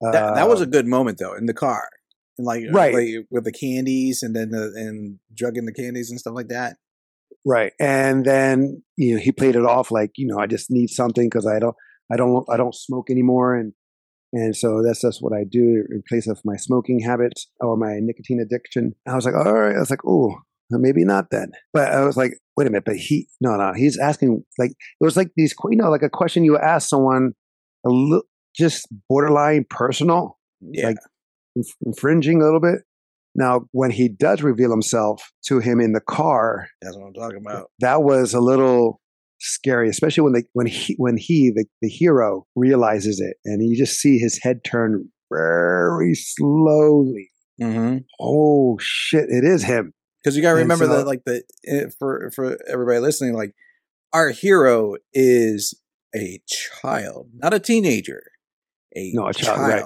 Uh, 0.06 0.12
That, 0.12 0.36
that 0.36 0.48
was 0.50 0.62
a 0.62 0.66
good 0.66 0.88
moment 0.88 1.18
though 1.20 1.34
in 1.36 1.46
the 1.46 1.54
car, 1.54 1.88
and 2.38 2.46
like 2.46 2.64
Right. 2.72 2.94
like, 2.94 3.26
with 3.32 3.44
the 3.46 3.52
candies 3.52 4.24
and 4.24 4.36
then 4.36 4.50
the 4.52 4.74
and 4.76 5.20
drugging 5.34 5.66
the 5.66 5.74
candies 5.74 6.10
and 6.10 6.20
stuff 6.20 6.34
like 6.36 6.50
that. 6.50 6.78
Right, 7.46 7.74
and 7.80 8.26
then 8.26 8.84
you 8.98 9.16
know 9.16 9.22
he 9.22 9.32
played 9.32 9.56
it 9.56 9.66
off 9.66 9.92
like 9.92 10.12
you 10.18 10.28
know 10.28 10.40
I 10.40 10.48
just 10.48 10.72
need 10.72 10.90
something 10.90 11.28
because 11.28 11.48
I 11.48 11.60
don't 11.60 11.76
I 12.12 12.18
don't 12.18 12.46
I 12.50 12.58
don't 12.58 12.76
smoke 12.76 13.10
anymore 13.10 13.56
and 13.56 13.74
and 14.34 14.56
so 14.56 14.84
that's 14.84 15.02
just 15.02 15.22
what 15.22 15.34
I 15.34 15.46
do 15.50 15.86
in 15.90 16.04
place 16.10 16.28
of 16.28 16.40
my 16.44 16.58
smoking 16.58 17.00
habits 17.00 17.48
or 17.62 17.78
my 17.78 18.00
nicotine 18.02 18.42
addiction. 18.42 18.94
I 19.08 19.16
was 19.16 19.26
like, 19.26 19.36
all 19.36 19.54
right, 19.54 19.76
I 19.76 19.80
was 19.80 19.90
like, 19.90 20.06
oh, 20.06 20.36
maybe 20.70 21.06
not 21.06 21.30
then. 21.32 21.52
But 21.72 21.94
I 21.94 22.04
was 22.04 22.18
like, 22.18 22.34
wait 22.58 22.68
a 22.68 22.70
minute, 22.70 22.84
but 22.86 22.98
he 22.98 23.28
no 23.40 23.56
no 23.56 23.74
he's 23.74 23.98
asking 23.98 24.44
like 24.58 24.72
it 24.72 25.04
was 25.04 25.16
like 25.16 25.30
these 25.38 25.54
you 25.70 25.78
know 25.78 25.90
like 25.90 26.04
a 26.04 26.10
question 26.10 26.44
you 26.44 26.58
ask 26.58 26.90
someone 26.90 27.34
a 27.86 27.90
little 27.90 28.24
just 28.56 28.88
borderline 29.10 29.66
personal 29.70 30.38
Yeah. 30.62 30.88
Like, 30.88 30.98
inf- 31.56 31.76
infringing 31.86 32.42
a 32.42 32.46
little 32.46 32.60
bit. 32.60 32.80
Now, 33.36 33.66
when 33.72 33.92
he 33.92 34.08
does 34.08 34.42
reveal 34.42 34.72
himself 34.72 35.32
to 35.48 35.60
him 35.60 35.80
in 35.82 35.92
the 35.92 36.00
car, 36.02 36.68
That's 36.82 36.96
what 36.98 37.08
I'm 37.08 37.14
talking 37.14 37.42
about. 37.46 37.70
that 37.80 38.02
was 38.04 38.34
a 38.34 38.40
little 38.40 39.02
scary, 39.40 39.90
especially 39.90 40.24
when 40.24 40.34
they 40.34 40.44
when 40.54 40.68
he 40.68 40.96
when 40.98 41.18
he 41.18 41.52
the, 41.52 41.66
the 41.82 41.90
hero 41.90 42.48
realizes 42.56 43.20
it 43.20 43.38
and 43.46 43.62
you 43.68 43.78
just 43.78 44.00
see 44.00 44.18
his 44.18 44.40
head 44.42 44.64
turn 44.64 45.10
very 45.32 46.16
slowly. 46.16 47.30
Mm-hmm. 47.62 47.98
Oh 48.20 48.78
shit, 48.80 49.26
it 49.30 49.44
is 49.44 49.64
him. 49.64 49.94
Because 50.24 50.36
you 50.36 50.42
gotta 50.42 50.58
remember 50.60 50.86
so- 50.86 50.98
that, 50.98 51.06
like 51.06 51.24
the 51.26 51.44
eh, 51.68 51.86
for 52.00 52.32
for 52.34 52.58
everybody 52.68 53.00
listening, 53.00 53.34
like 53.34 53.54
our 54.14 54.30
hero 54.30 54.96
is 55.14 55.74
a 56.16 56.40
child, 56.48 57.30
not 57.34 57.54
a 57.54 57.60
teenager, 57.60 58.24
a, 58.96 59.12
No, 59.14 59.28
a 59.28 59.34
child, 59.34 59.60
right. 59.60 59.84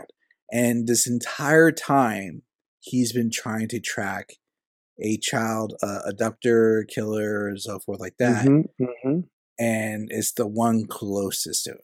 And 0.51 0.87
this 0.87 1.07
entire 1.07 1.71
time, 1.71 2.43
he's 2.89 3.13
been 3.13 3.31
trying 3.31 3.67
to 3.69 3.79
track 3.79 4.33
a 5.01 5.17
child 5.17 5.73
uh, 5.81 6.01
abductor, 6.07 6.85
killer, 6.93 7.47
and 7.47 7.61
so 7.61 7.79
forth 7.79 7.99
like 7.99 8.17
that, 8.19 8.45
Mhm, 8.45 8.69
mhm. 8.79 9.23
and 9.57 10.07
it's 10.11 10.33
the 10.33 10.47
one 10.47 10.85
closest 10.87 11.63
to 11.65 11.71
him. 11.71 11.77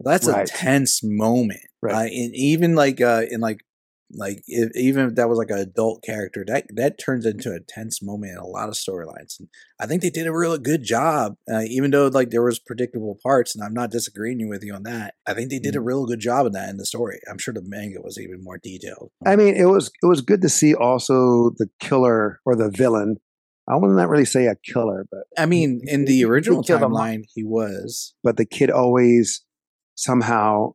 That's 0.00 0.26
a 0.28 0.44
tense 0.44 1.00
moment, 1.02 1.62
Right. 1.82 1.94
uh, 1.94 2.14
and 2.14 2.34
even 2.34 2.74
like 2.74 3.00
uh, 3.00 3.22
in 3.30 3.40
like 3.40 3.64
like 4.12 4.42
if, 4.46 4.70
even 4.76 5.06
if 5.06 5.14
that 5.16 5.28
was 5.28 5.38
like 5.38 5.50
an 5.50 5.58
adult 5.58 6.02
character, 6.02 6.44
that 6.46 6.66
that 6.74 6.98
turns 6.98 7.26
into 7.26 7.52
a 7.52 7.60
tense 7.60 8.02
moment 8.02 8.32
in 8.32 8.38
a 8.38 8.46
lot 8.46 8.68
of 8.68 8.74
storylines. 8.74 9.38
And 9.38 9.48
I 9.80 9.86
think 9.86 10.02
they 10.02 10.10
did 10.10 10.26
a 10.26 10.32
really 10.32 10.58
good 10.58 10.82
job, 10.82 11.36
uh, 11.50 11.62
even 11.62 11.90
though 11.90 12.06
like 12.06 12.30
there 12.30 12.42
was 12.42 12.58
predictable 12.58 13.18
parts, 13.22 13.54
and 13.54 13.64
I'm 13.64 13.74
not 13.74 13.90
disagreeing 13.90 14.48
with 14.48 14.62
you 14.62 14.74
on 14.74 14.84
that. 14.84 15.14
I 15.26 15.34
think 15.34 15.50
they 15.50 15.58
did 15.58 15.76
a 15.76 15.80
real 15.80 16.06
good 16.06 16.20
job 16.20 16.46
in 16.46 16.52
that 16.52 16.68
in 16.68 16.76
the 16.76 16.86
story. 16.86 17.18
I'm 17.30 17.38
sure 17.38 17.54
the 17.54 17.62
manga 17.64 18.00
was 18.00 18.18
even 18.18 18.42
more 18.42 18.58
detailed. 18.58 19.10
I 19.24 19.36
mean, 19.36 19.54
it 19.54 19.66
was 19.66 19.90
it 20.02 20.06
was 20.06 20.20
good 20.20 20.42
to 20.42 20.48
see 20.48 20.74
also 20.74 21.50
the 21.56 21.68
killer 21.80 22.40
or 22.44 22.54
the 22.56 22.70
villain. 22.70 23.16
I 23.68 23.74
would 23.76 23.90
not 23.90 24.08
really 24.08 24.24
say 24.24 24.46
a 24.46 24.54
killer, 24.54 25.06
but 25.10 25.24
I 25.36 25.46
mean, 25.46 25.80
in 25.84 26.04
the 26.04 26.24
original 26.24 26.62
timeline, 26.62 27.24
he 27.34 27.42
was 27.42 28.14
but 28.22 28.36
the 28.36 28.46
kid 28.46 28.70
always 28.70 29.42
somehow 29.96 30.74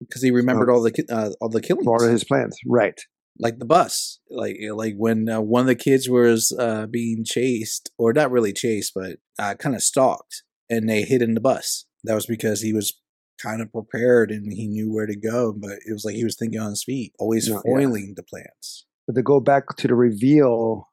because 0.00 0.22
he 0.22 0.30
remembered 0.30 0.70
all 0.70 0.82
the 0.82 0.92
uh, 1.10 1.30
all 1.40 1.48
the 1.48 1.60
killings. 1.60 2.02
of 2.02 2.10
his 2.10 2.24
plans. 2.24 2.56
Right. 2.66 2.98
like 3.38 3.58
the 3.58 3.66
bus 3.66 4.18
like 4.30 4.56
like 4.72 4.94
when 4.96 5.28
uh, 5.28 5.40
one 5.40 5.62
of 5.62 5.66
the 5.66 5.74
kids 5.74 6.08
was 6.08 6.56
uh 6.58 6.86
being 6.86 7.22
chased 7.24 7.90
or 7.98 8.12
not 8.12 8.30
really 8.30 8.52
chased 8.52 8.92
but 8.94 9.18
uh 9.38 9.54
kind 9.54 9.74
of 9.74 9.82
stalked 9.82 10.42
and 10.70 10.88
they 10.88 11.02
hid 11.02 11.20
in 11.22 11.34
the 11.34 11.40
bus 11.40 11.84
that 12.04 12.14
was 12.14 12.26
because 12.26 12.62
he 12.62 12.72
was 12.72 12.94
kind 13.42 13.60
of 13.60 13.70
prepared 13.70 14.30
and 14.30 14.50
he 14.52 14.66
knew 14.66 14.90
where 14.92 15.06
to 15.06 15.16
go 15.16 15.52
but 15.52 15.72
it 15.86 15.92
was 15.92 16.04
like 16.04 16.14
he 16.14 16.24
was 16.24 16.36
thinking 16.38 16.58
on 16.60 16.70
his 16.70 16.82
feet 16.84 17.12
always 17.18 17.46
No, 17.48 17.56
yeah. 17.56 17.60
foiling 17.66 18.14
the 18.16 18.22
plans 18.22 18.86
But 19.06 19.16
to 19.16 19.22
go 19.22 19.38
back 19.40 19.64
to 19.76 19.86
the 19.88 19.94
reveal 19.94 20.88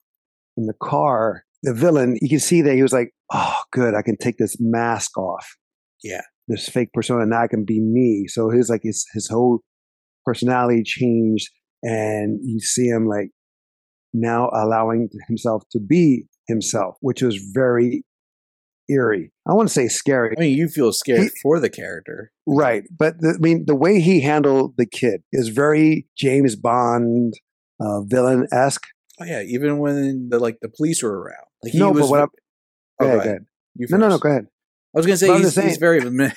in 0.57 0.65
the 0.67 0.75
car, 0.79 1.45
the 1.63 1.74
villain, 1.74 2.17
you 2.22 2.29
can 2.29 2.39
see 2.39 2.62
that 2.62 2.75
he 2.75 2.83
was 2.83 2.93
like, 2.93 3.10
"Oh, 3.33 3.57
good, 3.72 3.95
I 3.95 4.03
can 4.03 4.17
take 4.17 4.38
this 4.38 4.57
mask 4.60 5.17
off." 5.17 5.48
Yeah. 6.03 6.22
This 6.47 6.67
fake 6.67 6.91
persona 6.93 7.25
now 7.25 7.43
I 7.43 7.47
can 7.47 7.63
be 7.65 7.79
me. 7.79 8.25
So 8.27 8.50
his 8.50 8.69
like 8.69 8.81
his 8.83 9.05
his 9.13 9.27
whole 9.29 9.59
personality 10.25 10.83
changed, 10.83 11.50
and 11.81 12.39
you 12.43 12.59
see 12.59 12.88
him 12.88 13.07
like 13.07 13.29
now 14.13 14.50
allowing 14.53 15.09
himself 15.27 15.63
to 15.71 15.79
be 15.79 16.25
himself, 16.47 16.95
which 17.01 17.21
was 17.21 17.38
very 17.53 18.03
eerie. 18.89 19.31
I 19.47 19.53
want 19.53 19.69
to 19.69 19.73
say 19.73 19.88
scary. 19.88 20.35
i 20.38 20.39
mean 20.39 20.57
you 20.57 20.67
feel 20.67 20.91
scared 20.91 21.21
He- 21.21 21.29
for 21.41 21.59
the 21.59 21.69
character 21.69 22.31
Right. 22.45 22.83
But 22.91 23.19
the, 23.21 23.35
I 23.35 23.38
mean, 23.41 23.63
the 23.65 23.75
way 23.75 24.01
he 24.01 24.19
handled 24.19 24.73
the 24.77 24.85
kid 24.85 25.23
is 25.31 25.47
very 25.47 26.05
James 26.17 26.57
Bond 26.57 27.33
uh, 27.79 28.01
villain 28.01 28.45
esque. 28.51 28.85
oh 29.21 29.25
yeah 29.25 29.41
even 29.41 29.77
when 29.77 30.27
the 30.29 30.38
like 30.39 30.57
the 30.62 30.67
police 30.69 31.01
were 31.01 31.17
around 31.21 31.45
like 31.63 31.71
he 31.71 31.79
No, 31.79 31.91
was 31.91 32.01
but 32.03 32.09
what 32.12 32.19
I'm, 32.19 32.27
oh, 33.00 33.05
go 33.05 33.05
ahead, 33.05 33.17
go 33.23 33.29
ahead. 33.29 33.45
No, 33.89 33.97
no, 33.97 34.09
no, 34.09 34.17
go 34.17 34.29
ahead. 34.29 34.47
I 34.95 35.00
was 35.00 35.05
gonna 35.05 35.17
say 35.17 35.38
he's, 35.38 35.55
he's 35.55 35.77
very 35.77 36.00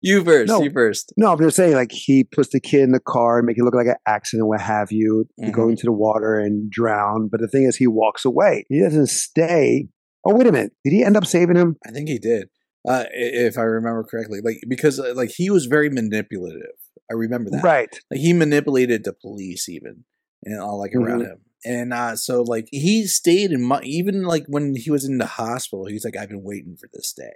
you 0.00 0.24
first 0.24 0.48
No. 0.48 0.62
you 0.62 0.70
first 0.70 1.12
No, 1.16 1.32
I'm 1.32 1.38
just 1.38 1.56
saying, 1.56 1.74
like, 1.74 1.92
he 1.92 2.24
puts 2.24 2.50
the 2.50 2.60
kid 2.60 2.82
in 2.82 2.92
the 2.92 3.00
car 3.00 3.38
and 3.38 3.46
make 3.46 3.58
it 3.58 3.64
look 3.64 3.74
like 3.74 3.86
an 3.86 3.96
accident, 4.06 4.48
what 4.48 4.60
have 4.60 4.92
you, 4.92 5.26
to 5.44 5.50
go 5.50 5.68
into 5.68 5.84
the 5.86 5.92
water 5.92 6.38
and 6.38 6.70
drown. 6.70 7.28
But 7.30 7.40
the 7.40 7.48
thing 7.48 7.64
is, 7.64 7.76
he 7.76 7.86
walks 7.86 8.24
away. 8.24 8.64
He 8.68 8.80
doesn't 8.80 9.08
stay. 9.08 9.88
Oh, 10.24 10.34
wait 10.34 10.46
a 10.46 10.52
minute. 10.52 10.72
Did 10.84 10.92
he 10.92 11.04
end 11.04 11.16
up 11.16 11.26
saving 11.26 11.56
him? 11.56 11.76
I 11.86 11.90
think 11.90 12.08
he 12.08 12.18
did, 12.18 12.48
uh, 12.88 13.04
if 13.12 13.58
I 13.58 13.62
remember 13.62 14.04
correctly. 14.04 14.40
Like 14.42 14.58
because 14.68 15.00
uh, 15.00 15.14
like 15.16 15.30
he 15.36 15.50
was 15.50 15.66
very 15.66 15.90
manipulative. 15.90 16.70
I 17.10 17.14
remember 17.14 17.50
that. 17.50 17.64
Right. 17.64 17.98
Like 18.10 18.20
he 18.20 18.32
manipulated 18.32 19.04
the 19.04 19.12
police 19.14 19.68
even 19.68 20.04
and 20.44 20.60
all 20.60 20.78
like 20.78 20.94
around 20.94 21.22
Mm-hmm. 21.22 21.30
him. 21.30 21.38
And 21.64 21.92
uh, 21.92 22.16
so 22.16 22.42
like 22.42 22.68
he 22.70 23.06
stayed 23.06 23.50
in 23.50 23.62
my 23.62 23.80
even 23.82 24.22
like 24.22 24.44
when 24.48 24.74
he 24.76 24.90
was 24.90 25.04
in 25.04 25.18
the 25.18 25.26
hospital, 25.26 25.86
he's 25.86 26.04
like, 26.04 26.16
I've 26.16 26.28
been 26.28 26.44
waiting 26.44 26.76
for 26.80 26.88
this 26.92 27.12
day. 27.12 27.32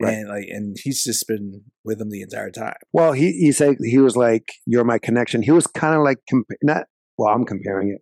Right. 0.00 0.14
And 0.14 0.28
like 0.28 0.48
and 0.48 0.76
he's 0.82 1.04
just 1.04 1.26
been 1.28 1.62
with 1.84 2.00
him 2.00 2.10
the 2.10 2.22
entire 2.22 2.50
time. 2.50 2.74
Well, 2.92 3.12
he, 3.12 3.32
he 3.32 3.52
said 3.52 3.76
he 3.82 3.98
was 3.98 4.16
like, 4.16 4.48
You're 4.66 4.84
my 4.84 4.98
connection. 4.98 5.42
He 5.42 5.50
was 5.50 5.66
kind 5.66 5.94
of 5.94 6.02
like, 6.02 6.18
compa- 6.32 6.56
not, 6.62 6.84
well, 7.18 7.32
I'm 7.34 7.44
comparing 7.44 7.90
it, 7.90 8.00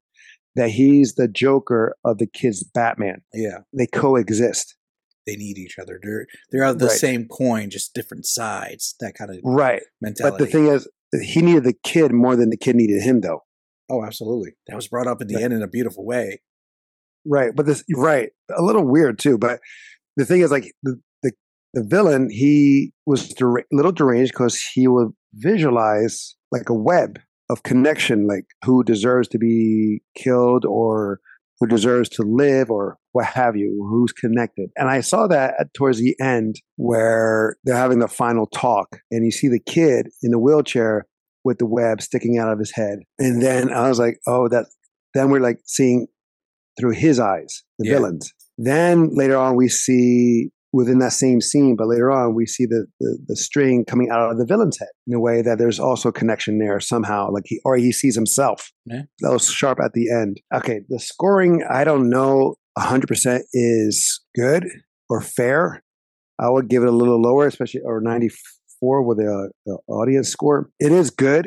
that 0.57 0.71
he's 0.71 1.15
the 1.15 1.29
Joker 1.29 1.97
of 2.05 2.19
the 2.19 2.27
kid's 2.27 2.63
Batman. 2.63 3.23
Yeah. 3.35 3.59
They 3.77 3.87
coexist. 3.87 4.77
They 5.27 5.37
need 5.37 5.59
each 5.59 5.77
other. 5.79 6.01
They're 6.03 6.27
they're 6.51 6.65
of 6.65 6.79
the 6.79 6.87
Right. 6.87 6.97
same 6.99 7.29
coin, 7.29 7.71
just 7.71 7.95
different 7.95 8.27
sides. 8.27 8.95
That 9.01 9.15
kind 9.15 9.31
of 9.31 9.39
Right. 9.45 9.83
mentality. 10.01 10.37
But 10.39 10.45
the 10.45 10.51
thing 10.51 10.67
is, 10.69 10.89
he 11.23 11.43
needed 11.43 11.65
the 11.65 11.75
kid 11.85 12.13
more 12.13 12.37
than 12.37 12.51
the 12.51 12.57
kid 12.57 12.77
needed 12.77 13.03
him, 13.03 13.21
though. 13.21 13.43
Oh, 13.91 14.05
absolutely. 14.05 14.53
That 14.67 14.77
was 14.77 14.89
brought 14.89 15.07
up 15.07 15.21
at 15.21 15.29
the 15.29 15.35
Right. 15.37 15.45
end 15.45 15.53
in 15.55 15.63
a 15.63 15.69
beautiful 15.69 16.05
way. 16.05 16.41
Right. 17.27 17.51
But 17.55 17.67
this, 17.67 17.85
right. 17.95 18.31
A 18.57 18.63
little 18.63 18.87
weird, 18.87 19.19
too. 19.19 19.37
But 19.37 19.61
the 20.17 20.25
thing 20.25 20.41
is, 20.41 20.51
like, 20.51 20.73
the, 20.83 21.01
the, 21.23 21.33
the 21.75 21.85
villain, 21.87 22.31
he 22.31 22.93
was 23.07 23.35
a 23.41 23.45
little 23.73 23.93
deranged 23.93 24.33
because 24.33 24.61
he 24.75 24.89
would 24.89 25.09
visualize 25.35 26.35
like 26.51 26.69
a 26.69 26.75
web 26.75 27.19
of 27.51 27.63
connection, 27.63 28.27
like 28.27 28.45
who 28.65 28.83
deserves 28.85 29.29
to 29.29 29.39
be 29.39 30.01
killed 30.17 30.65
or 30.65 31.21
who 31.59 31.67
deserves 31.67 32.09
to 32.09 32.23
live 32.23 32.71
or 32.71 32.97
what 33.13 33.27
have 33.27 33.55
you, 33.57 33.87
who's 33.91 34.13
connected. 34.13 34.71
And 34.77 34.89
I 34.89 35.01
saw 35.01 35.27
that 35.27 35.55
at, 35.61 35.75
towards 35.75 35.99
the 35.99 36.17
end 36.21 36.57
where 36.77 37.57
they're 37.65 37.77
having 37.77 37.99
the 37.99 38.09
final 38.09 38.47
talk 38.47 39.01
and 39.11 39.25
you 39.25 39.31
see 39.31 39.49
the 39.49 39.61
kid 39.61 40.09
in 40.23 40.31
the 40.31 40.39
wheelchair 40.39 41.07
with 41.45 41.59
the 41.59 41.67
web 41.67 42.01
sticking 42.03 42.39
out 42.39 42.53
of 42.53 42.59
his 42.59 42.73
head. 42.75 43.01
And 43.19 43.43
then 43.43 43.73
I 43.73 43.89
was 43.89 43.99
like, 43.99 44.19
oh, 44.27 44.49
that, 44.49 44.67
then 45.15 45.31
we're 45.31 45.41
like 45.41 45.59
seeing 45.65 46.07
through 46.79 46.93
his 46.93 47.19
eyes, 47.21 47.63
the 47.79 47.89
Yeah. 47.89 47.95
villains. 47.95 48.33
Then 48.59 49.11
later 49.15 49.37
on, 49.37 49.57
we 49.57 49.69
see 49.69 50.51
within 50.73 50.99
that 51.01 51.13
same 51.13 51.41
scene, 51.41 51.75
but 51.77 51.89
later 51.89 52.13
on, 52.13 52.35
we 52.35 52.47
see 52.47 52.65
the, 52.65 52.87
the, 53.01 53.19
the 53.27 53.37
string 53.37 53.85
coming 53.85 54.09
out 54.11 54.31
of 54.31 54.39
the 54.39 54.47
villain's 54.47 54.79
head 54.79 54.89
in 55.07 55.15
a 55.15 55.21
way 55.21 55.43
that 55.43 55.59
there's 55.59 55.81
also 55.81 56.11
a 56.11 56.13
connection 56.13 56.59
there 56.59 56.79
somehow, 56.79 57.29
like 57.33 57.43
he, 57.47 57.59
or 57.65 57.77
he 57.77 57.91
sees 57.91 58.15
himself. 58.15 58.71
Yeah. 58.87 59.03
That 59.21 59.33
was 59.33 59.51
sharp 59.51 59.79
at 59.83 59.95
the 59.95 60.09
end. 60.11 60.41
Okay. 60.55 60.83
The 60.89 61.01
scoring, 61.01 61.65
I 61.69 61.83
don't 61.85 62.09
know 62.09 62.55
100% 62.79 63.41
is 63.53 64.21
good 64.37 64.67
or 65.09 65.21
fair. 65.21 65.83
I 66.39 66.49
would 66.49 66.69
give 66.69 66.83
it 66.85 66.89
a 66.89 66.93
little 66.93 67.21
lower, 67.21 67.47
especially 67.47 67.81
or 67.85 68.01
94 68.83 69.03
with 69.03 69.19
the, 69.19 69.51
the 69.67 69.79
audience 69.89 70.29
score. 70.29 70.71
It 70.79 70.93
is 70.93 71.11
good. 71.11 71.47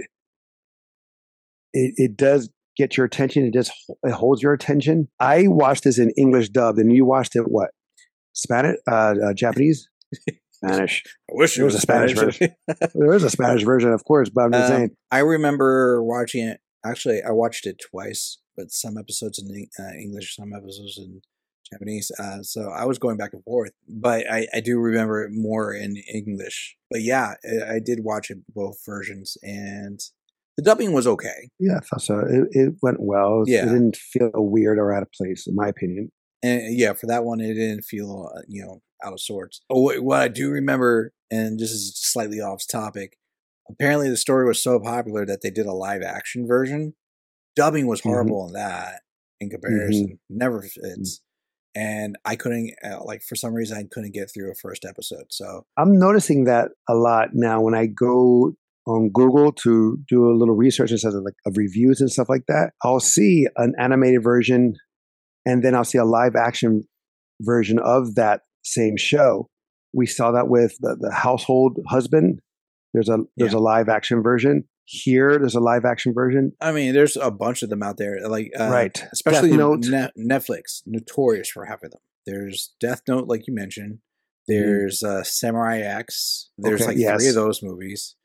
It, 1.74 1.94
it 1.98 2.18
does 2.18 2.50
get 2.78 2.98
your 2.98 3.06
attention. 3.06 3.46
It 3.46 3.54
just 3.54 3.72
it 4.04 4.12
holds 4.12 4.42
your 4.42 4.54
attention. 4.54 5.08
I 5.20 5.48
watched 5.48 5.84
this 5.84 5.98
in 6.00 6.12
English 6.18 6.50
dubbed, 6.50 6.80
and 6.80 6.92
you 6.92 7.06
watched 7.06 7.36
it 7.36 7.44
what? 7.48 7.72
Spanish, 8.34 8.78
uh, 8.90 9.16
uh, 9.26 9.34
Japanese, 9.34 9.88
Spanish. 10.52 11.04
I 11.30 11.34
wish 11.34 11.56
There 11.56 11.66
was 11.66 11.76
a 11.76 11.80
Spanish 11.80 12.14
version 12.14 12.50
There 12.96 13.14
is 13.14 13.24
a 13.24 13.30
Spanish 13.30 13.64
version, 13.64 13.92
of 13.92 14.04
course, 14.06 14.30
but 14.30 14.46
I'm 14.46 14.52
just 14.52 14.72
Um, 14.72 14.78
saying. 14.78 14.90
I 15.12 15.20
remember 15.20 16.04
watching 16.04 16.48
it. 16.48 16.60
Actually, 16.86 17.22
I 17.22 17.32
watched 17.32 17.66
it 17.66 17.80
twice, 17.92 18.40
but 18.58 18.72
some 18.72 18.98
episodes 18.98 19.40
in 19.40 19.68
uh, 19.80 19.94
English, 20.00 20.36
some 20.36 20.52
episodes 20.54 20.98
in 20.98 21.22
Japanese. 21.74 22.12
Uh, 22.20 22.42
so 22.42 22.70
I 22.70 22.86
was 22.86 22.98
going 22.98 23.18
back 23.18 23.34
and 23.34 23.44
forth, 23.44 23.72
but 23.88 24.30
I, 24.32 24.48
I 24.54 24.60
do 24.60 24.80
remember 24.80 25.24
it 25.24 25.32
more 25.34 25.74
in 25.74 25.98
English. 26.14 26.76
But 26.90 27.02
yeah, 27.02 27.34
I, 27.44 27.76
I 27.76 27.80
did 27.80 28.00
watch 28.04 28.30
it 28.30 28.40
both 28.54 28.78
versions, 28.86 29.38
and 29.44 30.00
the 30.58 30.64
dubbing 30.64 30.94
was 30.94 31.08
okay. 31.08 31.50
Yeah, 31.60 31.78
I 31.78 31.80
thought 31.80 32.02
so. 32.02 32.20
It, 32.20 32.48
it 32.52 32.74
went 32.82 32.98
well. 33.00 33.44
Yeah. 33.48 33.64
It 33.64 33.70
didn't 33.70 33.98
feel 33.98 34.32
weird 34.36 34.78
or 34.78 34.94
out 34.94 35.04
of 35.04 35.12
place, 35.12 35.48
in 35.48 35.56
my 35.56 35.68
opinion. 35.68 36.12
And 36.44 36.78
yeah, 36.78 36.94
for 36.94 37.08
that 37.08 37.24
one, 37.24 37.40
it 37.42 37.54
didn't 37.54 37.84
feel 37.84 38.30
uh, 38.36 38.42
you 38.48 38.64
know 38.64 38.82
out 39.04 39.14
of 39.14 39.20
sorts. 39.22 39.62
Oh, 39.70 39.92
what, 40.02 40.22
I 40.22 40.28
do 40.28 40.50
remember, 40.50 41.12
and 41.32 41.60
this 41.60 41.72
is 41.72 41.94
slightly 41.96 42.40
off 42.40 42.64
topic. 42.70 43.18
Apparently, 43.70 44.10
the 44.10 44.18
story 44.18 44.46
was 44.46 44.62
so 44.62 44.80
popular 44.80 45.26
that 45.26 45.42
they 45.42 45.50
did 45.50 45.66
a 45.66 45.74
live 45.74 46.02
action 46.02 46.46
version. 46.48 46.94
Dubbing 47.56 47.88
was 47.88 48.02
Mhm. 48.02 48.06
horrible 48.06 48.48
in 48.48 48.54
that 48.54 49.02
in 49.40 49.50
comparison. 49.50 50.20
Never 50.30 50.62
fits. 50.62 51.22
And 51.76 52.16
I 52.24 52.36
couldn't 52.36 52.72
uh, 52.84 53.04
like 53.04 53.22
for 53.24 53.36
some 53.36 53.54
reason 53.54 53.78
I 53.78 53.84
couldn't 53.92 54.14
get 54.14 54.30
through 54.34 54.52
a 54.52 54.56
first 54.56 54.86
episode. 54.86 55.26
So 55.30 55.66
I'm 55.78 55.98
noticing 55.98 56.44
that 56.46 56.70
a 56.88 56.94
lot 56.94 57.30
now 57.34 57.62
when 57.62 57.74
I 57.74 57.88
go 57.88 58.54
on 58.86 59.10
Google 59.12 59.52
to 59.54 59.98
do 60.10 60.30
a 60.30 60.36
little 60.38 60.56
research 60.56 60.92
instead 60.92 61.14
of 61.14 61.24
like 61.24 61.36
of 61.46 61.58
reviews 61.58 62.00
and 62.02 62.12
stuff 62.12 62.30
like 62.30 62.44
that, 62.48 62.72
I'll 62.84 63.00
see 63.00 63.48
an 63.58 63.74
animated 63.80 64.22
version 64.24 64.76
and 65.46 65.64
then 65.64 65.74
I'll 65.74 65.84
see 65.86 65.98
a 65.98 66.06
live 66.06 66.36
action 66.36 66.84
version 67.42 67.80
of 67.80 68.16
that 68.16 68.42
same 68.64 68.96
show. 68.98 69.50
We 69.94 70.06
saw 70.06 70.32
that 70.32 70.48
with 70.50 70.76
the, 70.80 70.96
the 71.00 71.12
household 71.12 71.80
husband. 71.88 72.40
There's 72.94 73.10
a 73.10 73.20
there's 73.38 73.54
Yeah. 73.54 73.60
a 73.60 73.62
live 73.62 73.90
action 73.90 74.22
version. 74.22 74.66
Here 74.86 75.38
there's 75.40 75.56
a 75.56 75.60
live 75.62 75.86
action 75.86 76.14
version. 76.14 76.54
I 76.60 76.72
mean, 76.72 76.94
there's 76.94 77.16
a 77.16 77.32
bunch 77.32 77.64
of 77.64 77.70
them 77.70 77.82
out 77.82 77.98
there, 77.98 78.20
like 78.28 78.52
uh, 78.60 78.70
right. 78.70 79.04
especially. 79.14 79.52
Ne- 79.52 80.10
Netflix, 80.20 80.82
notorious 80.86 81.50
for 81.50 81.66
having 81.66 81.92
them. 81.92 82.02
There's 82.26 82.74
Death 82.80 83.02
Note, 83.08 83.28
like 83.28 83.48
you 83.48 83.54
mentioned. 83.54 84.00
There's 84.48 85.02
uh, 85.02 85.24
Samurai 85.24 85.80
X. 85.80 86.50
There's. 86.58 86.82
Okay, 86.82 87.06
like 87.06 87.20
three 87.20 87.30
of 87.30 87.36
those 87.36 87.64
movies. 87.64 88.16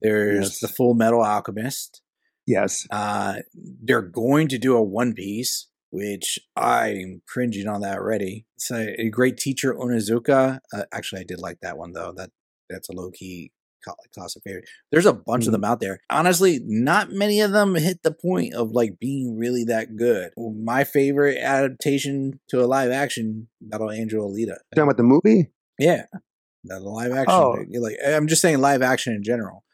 There's 0.00 0.50
Yes. 0.50 0.60
the 0.60 0.68
Full 0.68 0.94
Metal 0.94 1.22
Alchemist. 1.22 2.02
Yes. 2.46 2.86
Uh, 2.90 3.36
they're 3.54 4.02
going 4.02 4.48
to 4.48 4.58
do 4.58 4.76
a 4.76 4.82
One 4.82 5.14
Piece, 5.14 5.68
which 5.90 6.38
I'm 6.56 7.22
cringing 7.26 7.66
on 7.66 7.80
that 7.80 7.98
already. 7.98 8.46
It's 8.56 8.70
a, 8.70 9.00
a 9.00 9.08
great 9.08 9.36
teacher, 9.38 9.74
Onizuka. 9.74 10.58
Uh, 10.72 10.82
actually, 10.92 11.22
I 11.22 11.24
did 11.24 11.40
like 11.40 11.60
that 11.62 11.78
one 11.78 11.92
though. 11.92 12.12
That 12.14 12.30
that's 12.68 12.88
a 12.88 12.92
low 12.92 13.10
key 13.10 13.52
classic 14.14 14.42
favorite. 14.44 14.64
There's 14.90 15.06
a 15.06 15.12
bunch 15.12 15.44
of 15.46 15.50
Mhm. 15.50 15.52
them 15.52 15.64
out 15.64 15.80
there. 15.80 16.00
Honestly, 16.10 16.60
not 16.64 17.10
many 17.12 17.40
of 17.40 17.52
them 17.52 17.74
hit 17.74 18.02
the 18.02 18.12
point 18.12 18.54
of 18.54 18.70
like 18.72 18.98
being 18.98 19.36
really 19.36 19.64
that 19.64 19.96
good. 19.96 20.30
My 20.36 20.84
favorite 20.84 21.38
adaptation 21.38 22.40
to 22.48 22.62
a 22.62 22.66
live 22.66 22.90
action 22.90 23.48
Battle 23.60 23.90
Angel 23.90 24.30
Alita. 24.30 24.56
Talking 24.74 24.84
about 24.84 24.96
the 24.96 25.02
movie? 25.02 25.50
Yeah, 25.78 26.04
the 26.64 26.80
live 26.80 27.12
action. 27.12 27.34
Oh. 27.34 27.56
Like 27.78 27.96
I'm 28.06 28.26
just 28.28 28.42
saying, 28.42 28.58
live 28.60 28.82
action 28.82 29.14
in 29.14 29.22
general. 29.22 29.64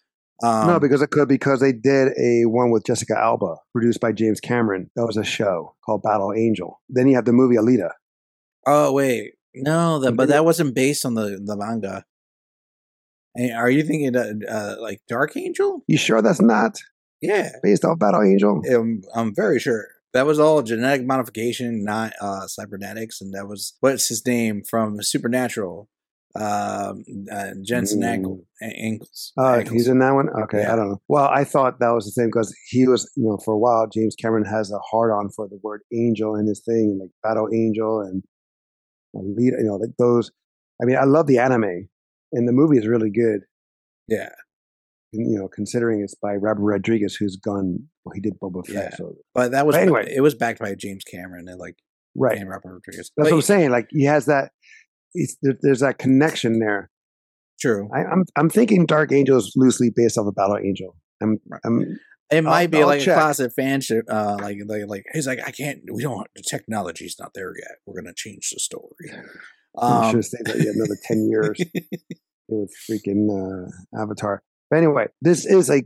Um, 0.43 0.69
no, 0.69 0.81
because 0.81 1.03
it 1.03 1.11
could 1.11 1.29
because 1.29 1.61
they 1.61 1.73
did 1.73 2.13
a 2.19 2.47
one 2.47 2.71
with 2.71 2.85
Jessica 2.87 3.15
Alba, 3.19 3.57
produced 3.75 4.01
by 4.01 4.11
James 4.13 4.41
Cameron. 4.41 4.91
That 4.97 5.05
was 5.07 5.19
a 5.19 5.25
show 5.25 5.75
called 5.85 6.03
Battle 6.03 6.33
Angel. 6.33 6.81
Then 6.89 7.09
you 7.09 7.15
have 7.17 7.27
the 7.27 7.33
movie 7.35 7.57
Alita. 7.57 7.91
Oh 8.67 8.93
wait, 8.93 9.35
no, 9.55 9.99
that, 9.99 10.13
but 10.13 10.29
that 10.29 10.45
wasn't 10.47 10.75
based 10.75 11.05
on 11.05 11.13
the 11.15 11.39
the 11.45 11.57
manga. 11.59 12.05
And 13.35 13.53
are 13.57 13.71
you 13.71 13.83
thinking 13.85 14.17
uh, 14.17 14.33
uh, 14.49 14.77
like 14.81 15.01
Dark 15.09 15.37
Angel? 15.37 15.83
You 15.87 15.97
sure 15.99 16.21
that's 16.23 16.41
not 16.41 16.79
Yeah, 17.21 17.51
based 17.63 17.85
off 17.85 17.99
Battle 17.99 18.23
Angel? 18.23 18.61
I'm, 18.71 19.03
I'm 19.15 19.35
very 19.35 19.59
sure 19.61 19.87
that 20.13 20.27
was 20.27 20.41
all 20.41 20.63
genetic 20.63 21.07
modification, 21.07 21.85
not 21.85 22.13
uh, 22.21 22.47
cybernetics, 22.49 23.21
and 23.21 23.33
that 23.35 23.47
was 23.47 23.77
what's 23.81 24.09
his 24.09 24.27
name 24.27 24.63
from 24.69 25.01
Supernatural, 25.03 25.89
um, 26.35 27.05
uh, 27.31 27.51
Jensen 27.63 28.01
Mm. 28.01 28.19
Ackle, 28.21 28.41
A- 28.63 28.99
Ackles. 28.99 29.31
Uh, 29.39 29.63
Ackles. 29.63 29.73
he's 29.73 29.87
in 29.89 30.01
that 30.01 30.11
one. 30.13 30.29
Okay, 30.45 30.63
Yeah. 30.63 30.73
I 30.73 30.77
don't 30.77 30.89
know. 30.91 31.01
Well, 31.09 31.27
I 31.33 31.45
thought 31.45 31.79
that 31.79 31.91
was 31.95 32.07
the 32.07 32.11
same 32.11 32.27
because 32.29 32.53
he 32.69 32.89
was, 32.89 33.09
you 33.17 33.25
know, 33.29 33.39
for 33.45 33.55
a 33.55 33.59
while 33.59 33.87
James 33.87 34.17
Cameron 34.17 34.45
has 34.45 34.73
a 34.73 34.79
hard 34.81 35.13
on 35.13 35.31
for 35.31 35.47
the 35.49 35.59
word 35.63 35.83
angel 35.95 36.35
in 36.35 36.47
his 36.49 36.61
thing, 36.65 36.99
like 37.01 37.11
Battle 37.23 37.49
Angel 37.55 38.01
and 38.01 38.25
Alita. 39.15 39.59
You 39.61 39.65
know, 39.67 39.77
like 39.77 39.91
those. 39.99 40.31
I 40.83 40.87
mean, 40.87 40.97
I 40.97 41.05
love 41.05 41.27
the 41.27 41.39
anime, 41.39 41.89
and 42.33 42.49
the 42.49 42.53
movie 42.53 42.79
is 42.79 42.87
really 42.87 43.11
good. 43.11 43.41
yeah, 44.09 44.31
You 45.13 45.39
know, 45.39 45.49
considering 45.49 46.01
it's 46.03 46.15
by 46.15 46.35
Robert 46.35 46.63
Rodriguez, 46.63 47.17
who's 47.17 47.37
gone. 47.37 47.89
Well, 48.05 48.13
he 48.15 48.21
did 48.21 48.35
Boba 48.41 48.67
Fett. 48.67 48.93
Yeah. 48.93 48.97
So 48.97 49.15
but 49.35 49.53
that 49.53 49.67
was 49.67 49.77
But 49.77 49.83
anyway. 49.83 50.13
It 50.15 50.21
was 50.21 50.35
backed 50.35 50.61
by 50.61 50.75
James 50.75 51.05
Cameron 51.05 51.49
and 51.49 51.59
like 51.59 51.77
right. 52.17 52.39
and 52.39 52.49
Robert 52.49 52.73
Rodriguez. 52.75 52.97
That's 52.97 53.11
But 53.17 53.25
what 53.25 53.33
I'm 53.35 53.43
saying. 53.43 53.71
Like 53.71 53.89
he 53.91 54.05
has 54.05 54.27
that. 54.27 54.53
There's 55.43 55.81
that 55.81 55.99
connection 55.99 56.61
there. 56.61 56.91
True. 57.61 57.91
I, 57.95 58.05
I'm 58.05 58.25
I'm 58.37 58.49
thinking 58.49 58.87
Dark 58.87 59.13
Angel 59.13 59.37
is 59.37 59.53
loosely 59.57 59.91
based 59.95 60.17
off 60.17 60.27
of 60.27 60.35
Battle 60.35 60.57
Angel. 60.57 60.97
I'm 61.23 61.39
Right. 61.47 61.61
I'm 61.65 61.99
It 62.31 62.43
might 62.43 62.71
be 62.71 62.81
I'll 62.81 62.87
like 62.87 63.01
check. 63.01 63.17
a 63.17 63.21
classic 63.21 63.53
fanship. 63.59 64.03
Uh, 64.09 64.39
like, 64.41 64.57
like, 64.67 64.87
like 64.87 65.05
he's 65.13 65.27
like, 65.27 65.41
I 65.45 65.51
can't. 65.51 65.81
We 65.93 66.03
don't. 66.03 66.27
The 66.37 66.43
technology's 66.49 67.17
not 67.19 67.33
there 67.35 67.53
yet. 67.57 67.79
We're 67.85 68.01
gonna 68.01 68.15
change 68.17 68.51
the 68.51 68.61
story. 68.61 69.11
I 69.79 70.03
should 70.03 70.09
Um, 70.09 70.15
have 70.17 70.25
stayed 70.25 70.47
there 70.47 70.57
yet 70.59 70.75
another 70.75 70.97
ten 71.05 71.29
years 71.31 71.59
with 72.49 72.71
freaking 72.91 73.29
uh, 73.31 74.01
Avatar. 74.03 74.43
But 74.71 74.79
anyway, 74.79 75.07
this 75.21 75.45
is 75.47 75.71
a 75.71 75.83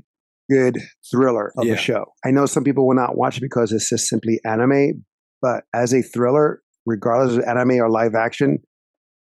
good 0.51 0.79
thriller 1.11 1.53
of 1.57 1.65
Yeah. 1.67 1.75
a 1.75 1.77
show. 1.77 2.05
I 2.25 2.31
know 2.31 2.47
some 2.47 2.65
people 2.65 2.87
will 2.87 2.97
not 2.97 3.17
watch 3.17 3.39
it 3.39 3.43
because 3.43 3.73
it's 3.73 3.89
just 3.89 4.09
simply 4.09 4.41
anime, 4.45 5.05
but 5.41 5.65
as 5.75 5.93
a 5.95 6.03
thriller, 6.03 6.63
regardless 6.87 7.39
of 7.39 7.45
anime 7.45 7.73
or 7.81 7.89
live 7.91 8.15
action, 8.15 8.59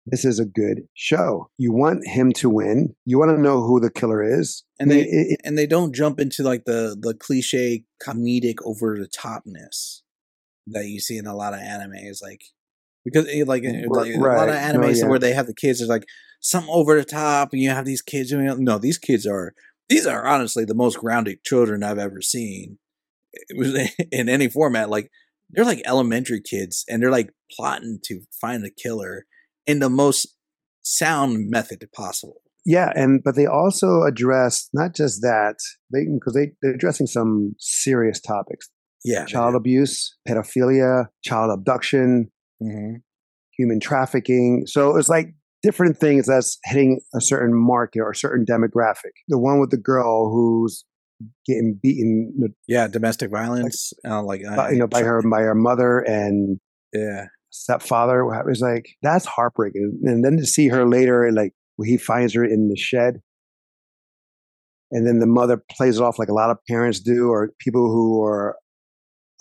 this 0.04 0.24
is 0.24 0.38
a 0.38 0.44
good 0.46 0.82
show. 0.94 1.50
You 1.58 1.72
want 1.72 2.06
him 2.06 2.32
to 2.34 2.48
win. 2.50 2.94
You 3.04 3.18
want 3.18 3.30
to 3.30 3.40
know 3.40 3.62
who 3.62 3.78
the 3.80 3.90
killer 3.90 4.22
is. 4.22 4.64
and 4.80 4.90
they 4.90 5.00
it- 5.02 5.32
it- 5.32 5.40
and 5.44 5.56
they 5.58 5.66
don't 5.66 5.94
jump 5.94 6.18
into 6.20 6.42
like 6.42 6.64
the 6.64 6.96
the 6.98 7.12
cliche 7.14 7.84
comedic 8.02 8.56
over 8.64 8.96
the 8.98 9.08
topness 9.08 10.00
that 10.66 10.86
you 10.86 11.00
see 11.00 11.16
in 11.18 11.26
a 11.26 11.34
lot 11.34 11.52
of 11.54 11.60
animes, 11.60 12.22
like 12.22 12.42
because 13.12 13.28
eh, 13.28 13.44
like, 13.46 13.64
eh, 13.64 13.84
like 13.88 14.14
a 14.14 14.18
lot 14.18 14.48
of 14.48 14.56
right. 14.56 14.74
No, 14.74 14.80
animes 14.80 15.00
yeah. 15.00 15.08
where 15.08 15.18
they 15.18 15.32
have 15.32 15.46
the 15.46 15.54
kids 15.54 15.80
is 15.80 15.88
like 15.88 16.04
something 16.40 16.72
over 16.72 16.96
the 16.96 17.04
top, 17.04 17.52
and 17.52 17.62
you 17.62 17.70
have 17.70 17.84
these 17.84 18.02
kids 18.02 18.30
doing 18.30 18.52
no. 18.64 18.78
These 18.78 18.98
kids 18.98 19.26
are 19.26 19.54
these 19.88 20.06
are 20.06 20.26
honestly 20.26 20.64
the 20.64 20.74
most 20.74 20.98
grounded 20.98 21.44
children 21.44 21.82
I've 21.82 21.98
ever 21.98 22.20
seen. 22.20 22.78
It 23.32 23.56
was 23.56 23.74
in 24.12 24.28
any 24.28 24.48
format. 24.48 24.90
Like 24.90 25.10
they're 25.50 25.64
like 25.64 25.82
elementary 25.86 26.40
kids, 26.40 26.84
and 26.88 27.02
they're 27.02 27.10
like 27.10 27.30
plotting 27.50 28.00
to 28.04 28.20
find 28.40 28.64
the 28.64 28.70
killer 28.70 29.26
in 29.66 29.78
the 29.78 29.90
most 29.90 30.36
sound 30.82 31.50
method 31.50 31.86
possible. 31.94 32.42
Yeah, 32.64 32.92
and 32.94 33.22
but 33.24 33.34
they 33.34 33.46
also 33.46 34.02
address 34.02 34.68
not 34.74 34.94
just 34.94 35.22
that, 35.22 35.56
they 35.92 36.04
because 36.12 36.34
they 36.34 36.52
they're 36.60 36.74
addressing 36.74 37.06
some 37.06 37.54
serious 37.58 38.20
topics: 38.20 38.68
Yeah, 39.04 39.24
child 39.24 39.54
abuse, 39.54 40.16
pedophilia, 40.28 41.06
child 41.24 41.50
abduction, 41.50 42.30
hmm 42.60 42.96
human 43.58 43.80
trafficking. 43.80 44.62
So 44.66 44.96
it's 44.96 45.08
like 45.08 45.34
different 45.62 45.98
things 45.98 46.26
that's 46.26 46.58
hitting 46.64 47.00
a 47.14 47.20
certain 47.20 47.52
market 47.54 48.00
or 48.00 48.12
a 48.12 48.16
certain 48.16 48.46
demographic. 48.46 49.10
The 49.26 49.38
one 49.38 49.58
with 49.58 49.70
the 49.70 49.76
girl 49.76 50.30
who's 50.30 50.84
getting 51.46 51.78
beaten, 51.82 52.54
Yeah, 52.68 52.86
domestic 52.86 53.30
violence, 53.30 53.92
uh, 54.08 54.22
like 54.22 54.42
uh, 54.48 54.56
by, 54.56 54.70
you 54.70 54.78
know, 54.78 54.86
by 54.86 55.02
her 55.02 55.22
by 55.28 55.40
her 55.40 55.54
mother 55.54 55.98
and 56.00 56.60
Yeah, 56.92 57.26
stepfather. 57.50 58.20
It 58.20 58.46
was 58.46 58.60
like 58.60 58.90
that's 59.02 59.26
heartbreaking. 59.26 60.00
And 60.04 60.24
then 60.24 60.36
to 60.36 60.46
see 60.46 60.68
her 60.68 60.86
later, 60.86 61.30
like 61.32 61.52
he 61.84 61.96
finds 61.96 62.34
her 62.34 62.44
in 62.44 62.68
the 62.68 62.76
shed, 62.76 63.20
and 64.90 65.06
then 65.06 65.18
the 65.18 65.26
mother 65.26 65.62
plays 65.70 65.98
it 65.98 66.02
off 66.02 66.18
like 66.18 66.28
a 66.28 66.34
lot 66.34 66.50
of 66.50 66.58
parents 66.68 67.00
do, 67.00 67.28
or 67.28 67.50
people 67.58 67.90
who 67.90 68.22
are 68.22 68.56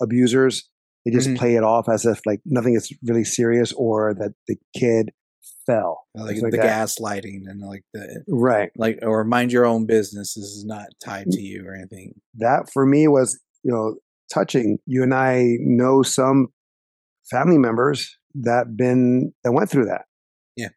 abusers. 0.00 0.68
They 1.04 1.10
just 1.12 1.28
Mhm. 1.28 1.38
play 1.38 1.54
it 1.56 1.62
off 1.64 1.88
as 1.88 2.04
if 2.04 2.20
like 2.26 2.40
nothing 2.44 2.74
is 2.74 2.92
really 3.02 3.24
serious, 3.24 3.72
or 3.72 4.14
that 4.14 4.34
the 4.46 4.56
kid 4.76 5.10
fell. 5.66 6.06
like, 6.14 6.40
like 6.42 6.50
the 6.50 6.56
that. 6.56 6.66
gaslighting 6.88 7.42
and 7.46 7.60
like 7.60 7.84
the 7.94 8.24
Right. 8.26 8.70
like 8.76 8.98
or 9.02 9.22
mind 9.24 9.52
your 9.52 9.64
own 9.66 9.86
business. 9.86 10.34
This 10.34 10.44
is 10.46 10.64
not 10.66 10.88
tied 11.04 11.30
to 11.30 11.40
you 11.40 11.64
or 11.66 11.74
anything. 11.74 12.20
That 12.34 12.70
for 12.72 12.84
me 12.86 13.06
was 13.06 13.38
you 13.62 13.70
know 13.72 13.96
touching. 14.32 14.78
You 14.86 15.02
and 15.02 15.14
I 15.14 15.56
know 15.60 16.02
some 16.02 16.48
family 17.30 17.58
members 17.58 18.16
that 18.34 18.76
been 18.76 19.32
that 19.44 19.52
went 19.52 19.68
through 19.70 19.84
that. 19.86 20.06
Yeah. 20.56 20.68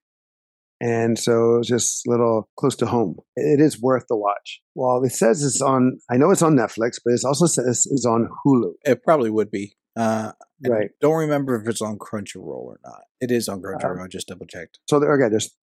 And 0.82 1.18
so 1.18 1.56
it 1.56 1.58
was 1.60 1.68
just 1.68 2.06
a 2.08 2.12
little 2.12 2.50
close 2.58 2.76
to 2.78 2.86
home. 2.86 3.16
It 3.36 3.60
is 3.62 3.82
worth 3.82 4.06
the 4.10 4.18
watch. 4.18 4.62
Well, 4.76 5.02
it 5.04 5.12
says 5.12 5.44
it's 5.44 5.62
on, 5.62 6.00
I 6.10 6.18
know 6.18 6.32
it's 6.32 6.42
on 6.42 6.56
Netflix, 6.56 7.00
but 7.04 7.14
it 7.14 7.22
also 7.26 7.46
says 7.46 7.88
it's 7.90 8.06
on 8.06 8.30
Hulu. 8.46 8.74
It 8.84 9.04
probably 9.04 9.30
would 9.30 9.52
be. 9.52 9.76
Uh, 9.96 10.32
Right. 10.70 10.86
Uh, 10.86 10.94
Don't 11.02 11.18
remember 11.18 11.60
if 11.60 11.68
it's 11.68 11.82
on 11.82 11.98
Crunchyroll 11.98 12.46
or 12.46 12.80
not. 12.86 13.02
It 13.20 13.32
is 13.32 13.50
on 13.50 13.62
Crunchyroll. 13.62 14.04
I 14.04 14.08
just 14.08 14.28
double 14.28 14.46
checked. 14.46 14.80
So 14.88 15.00
there, 15.00 15.12
again, 15.14 15.32
there's 15.32 15.56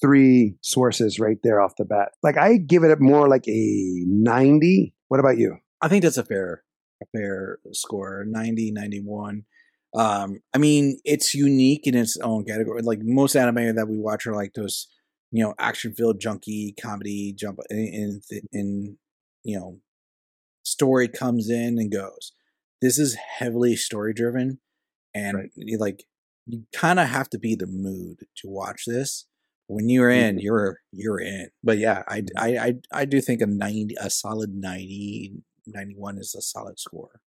three 0.00 0.56
sources 0.62 1.18
right 1.18 1.38
there 1.42 1.60
off 1.60 1.76
the 1.76 1.84
bat. 1.84 2.12
Like 2.22 2.38
I 2.38 2.56
give 2.56 2.82
it 2.84 3.00
more 3.00 3.28
like 3.28 3.46
a 3.48 4.04
90. 4.06 4.94
What 5.08 5.20
about 5.20 5.38
you? 5.38 5.58
I 5.82 5.88
think 5.88 6.02
that's 6.02 6.16
a 6.16 6.24
fair 6.24 6.62
a 7.02 7.06
fair 7.14 7.58
score 7.72 8.24
90 8.26 8.72
91 8.72 9.44
um 9.94 10.40
i 10.54 10.56
mean 10.58 10.98
it's 11.04 11.34
unique 11.34 11.86
in 11.86 11.94
its 11.94 12.16
own 12.22 12.42
category 12.42 12.80
like 12.80 13.00
most 13.02 13.36
anime 13.36 13.74
that 13.76 13.86
we 13.86 13.98
watch 13.98 14.26
are 14.26 14.34
like 14.34 14.54
those 14.54 14.88
you 15.30 15.44
know 15.44 15.52
action 15.58 15.92
filled 15.92 16.18
junky 16.18 16.72
comedy 16.80 17.34
jump 17.38 17.58
in, 17.68 18.22
in 18.30 18.40
in 18.52 18.96
you 19.44 19.58
know 19.58 19.78
story 20.62 21.06
comes 21.06 21.50
in 21.50 21.78
and 21.78 21.92
goes 21.92 22.32
this 22.82 22.98
is 22.98 23.16
heavily 23.38 23.76
story 23.76 24.12
driven 24.14 24.58
and 25.14 25.36
Right. 25.36 25.50
you 25.56 25.78
like 25.78 26.04
you 26.46 26.64
kind 26.74 27.00
of 27.00 27.08
have 27.08 27.28
to 27.30 27.38
be 27.38 27.54
the 27.54 27.66
mood 27.66 28.20
to 28.36 28.48
watch 28.48 28.84
this 28.86 29.26
when 29.66 29.88
you're 29.88 30.10
in 30.10 30.36
Mhm. 30.36 30.42
you're 30.42 30.80
you're 30.92 31.20
in 31.20 31.48
but 31.64 31.78
yeah 31.78 32.02
I, 32.06 32.22
I 32.36 32.48
i 32.58 32.74
i 32.92 33.04
do 33.04 33.20
think 33.20 33.40
a 33.40 33.46
90 33.46 33.94
a 34.00 34.10
solid 34.10 34.54
90 34.54 35.42
91 35.66 36.18
is 36.18 36.34
a 36.36 36.42
solid 36.42 36.78
score 36.78 37.20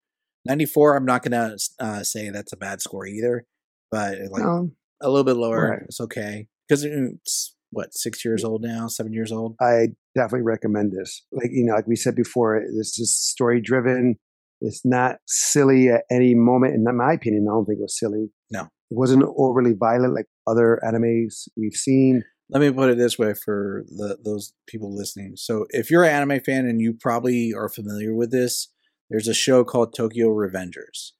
94 0.45 0.95
i'm 0.95 1.05
not 1.05 1.23
gonna 1.23 1.55
uh, 1.79 2.03
say 2.03 2.29
that's 2.29 2.53
a 2.53 2.57
bad 2.57 2.81
score 2.81 3.05
either 3.07 3.45
but 3.91 4.17
like 4.31 4.43
No, 4.43 4.71
a 5.01 5.09
little 5.09 5.23
bit 5.23 5.35
lower 5.37 5.69
Right. 5.71 5.81
it's 5.85 5.99
okay 6.01 6.47
because 6.67 6.83
it's 6.83 7.55
what 7.71 7.93
six 7.93 8.23
years 8.23 8.43
old 8.43 8.61
now 8.61 8.87
seven 8.87 9.13
years 9.13 9.31
old 9.31 9.55
I 9.59 9.89
definitely 10.15 10.43
recommend 10.43 10.91
this. 10.93 11.23
Like 11.31 11.49
you 11.51 11.65
know, 11.65 11.73
like 11.73 11.85
we 11.87 11.95
said 11.97 12.15
before, 12.15 12.63
this 12.77 12.97
is 12.97 13.13
story 13.15 13.59
driven. 13.61 14.15
It's 14.61 14.85
not 14.85 15.17
silly 15.27 15.89
at 15.89 16.03
any 16.09 16.33
moment. 16.35 16.73
In 16.75 16.83
my 16.97 17.13
opinion, 17.13 17.47
I 17.49 17.53
don't 17.53 17.65
think 17.65 17.79
it 17.79 17.83
was 17.83 17.97
silly. 17.99 18.29
No. 18.51 18.61
It 18.89 18.97
wasn't 18.97 19.23
overly 19.37 19.73
violent 19.73 20.13
like 20.15 20.25
other 20.47 20.79
animes 20.83 21.47
we've 21.57 21.73
seen. 21.73 22.23
Let 22.49 22.61
me 22.61 22.71
put 22.71 22.89
it 22.89 22.97
this 22.97 23.19
way 23.19 23.33
for 23.33 23.83
the 23.87 24.17
those 24.23 24.53
people 24.67 24.95
listening. 24.95 25.33
So, 25.35 25.65
if 25.71 25.91
you're 25.91 26.05
an 26.05 26.11
anime 26.29 26.39
fan 26.41 26.65
and 26.65 26.79
you 26.81 26.93
probably 26.93 27.53
are 27.53 27.67
familiar 27.67 28.15
with 28.15 28.31
this, 28.31 28.69
there's 29.09 29.27
a 29.27 29.33
show 29.33 29.63
called 29.65 29.93
Tokyo 29.93 30.29
Revengers. 30.29 31.11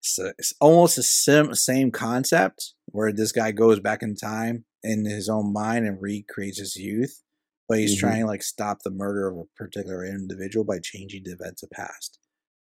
It's, 0.00 0.18
a, 0.20 0.28
it's 0.38 0.54
almost 0.60 0.94
the 0.94 1.02
sim, 1.02 1.52
same 1.54 1.90
concept 1.90 2.74
where 2.86 3.12
this 3.12 3.32
guy 3.32 3.50
goes 3.50 3.80
back 3.80 4.02
in 4.02 4.14
time 4.14 4.64
in 4.84 5.04
his 5.04 5.28
own 5.28 5.52
mind 5.52 5.84
and 5.86 6.00
recreates 6.00 6.60
his 6.60 6.76
youth, 6.76 7.20
but 7.68 7.78
he's 7.78 7.96
Mhm. 7.96 8.00
trying 8.00 8.20
to 8.20 8.26
like 8.26 8.44
stop 8.44 8.82
the 8.84 8.90
murder 8.92 9.26
of 9.26 9.36
a 9.38 9.44
particular 9.56 10.04
individual 10.04 10.64
by 10.64 10.78
changing 10.80 11.24
the 11.24 11.32
events 11.32 11.64
of 11.64 11.70
past. 11.70 12.20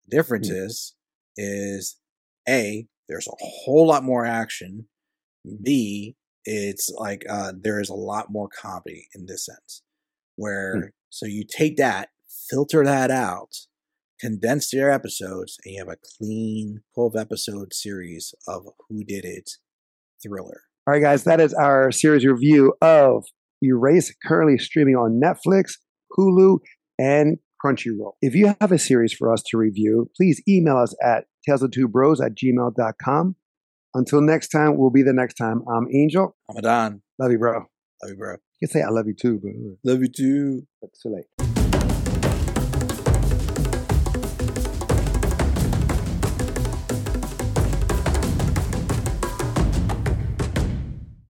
Difference 0.09 0.49
Hmm. 0.49 0.55
is, 0.55 0.95
is 1.37 1.97
a 2.47 2.87
there's 3.07 3.27
a 3.27 3.35
whole 3.39 3.87
lot 3.87 4.03
more 4.03 4.25
action. 4.25 4.87
B 5.63 6.15
it's 6.43 6.89
like 6.97 7.23
uh, 7.29 7.53
there 7.59 7.79
is 7.79 7.89
a 7.89 7.93
lot 7.93 8.27
more 8.31 8.49
comedy 8.49 9.07
in 9.13 9.25
this 9.27 9.45
sense, 9.45 9.83
where 10.35 10.91
so 11.09 11.25
you 11.25 11.43
take 11.47 11.77
that, 11.77 12.09
filter 12.49 12.83
that 12.83 13.11
out, 13.11 13.49
condense 14.19 14.73
your 14.73 14.89
episodes, 14.89 15.57
and 15.63 15.75
you 15.75 15.79
have 15.79 15.93
a 15.93 15.97
clean 16.17 16.81
twelve 16.95 17.15
episode 17.15 17.73
series 17.73 18.33
of 18.47 18.63
Who 18.89 19.03
Did 19.03 19.23
It 19.25 19.51
thriller. 20.23 20.61
All 20.87 20.93
right, 20.93 21.01
guys, 21.01 21.25
that 21.25 21.39
is 21.39 21.53
our 21.53 21.91
series 21.91 22.25
review 22.25 22.73
of 22.81 23.25
Erase, 23.63 24.13
currently 24.25 24.57
streaming 24.57 24.95
on 24.95 25.21
Netflix, 25.23 25.73
Hulu, 26.17 26.57
and 26.97 27.37
Crunchyroll. 27.63 28.13
If 28.21 28.35
you 28.35 28.55
have 28.59 28.71
a 28.71 28.79
series 28.79 29.13
for 29.13 29.31
us 29.31 29.43
to 29.47 29.57
review, 29.57 30.09
please 30.15 30.41
email 30.47 30.77
us 30.77 30.95
at 31.03 31.25
tales 31.47 31.63
of 31.63 31.71
two 31.71 31.87
bros 31.87 32.21
at 32.21 32.35
gmail.com. 32.35 33.35
Until 33.93 34.21
next 34.21 34.49
time, 34.49 34.77
we'll 34.77 34.89
be 34.89 35.03
the 35.03 35.13
next 35.13 35.35
time. 35.35 35.63
I'm 35.67 35.87
Angel. 35.93 36.35
I'm 36.49 36.57
Adon. 36.57 37.01
Love 37.19 37.31
you, 37.31 37.39
bro. 37.39 37.53
Love 37.53 38.09
you, 38.09 38.15
bro. 38.15 38.31
You 38.61 38.67
can 38.67 38.69
say 38.69 38.81
I 38.81 38.89
love 38.89 39.07
you 39.07 39.13
too, 39.13 39.39
bro. 39.39 39.51
Love 39.83 40.01
you 40.01 40.07
too. 40.07 40.67
it's 40.81 41.01
too 41.01 41.09
late. 41.09 41.50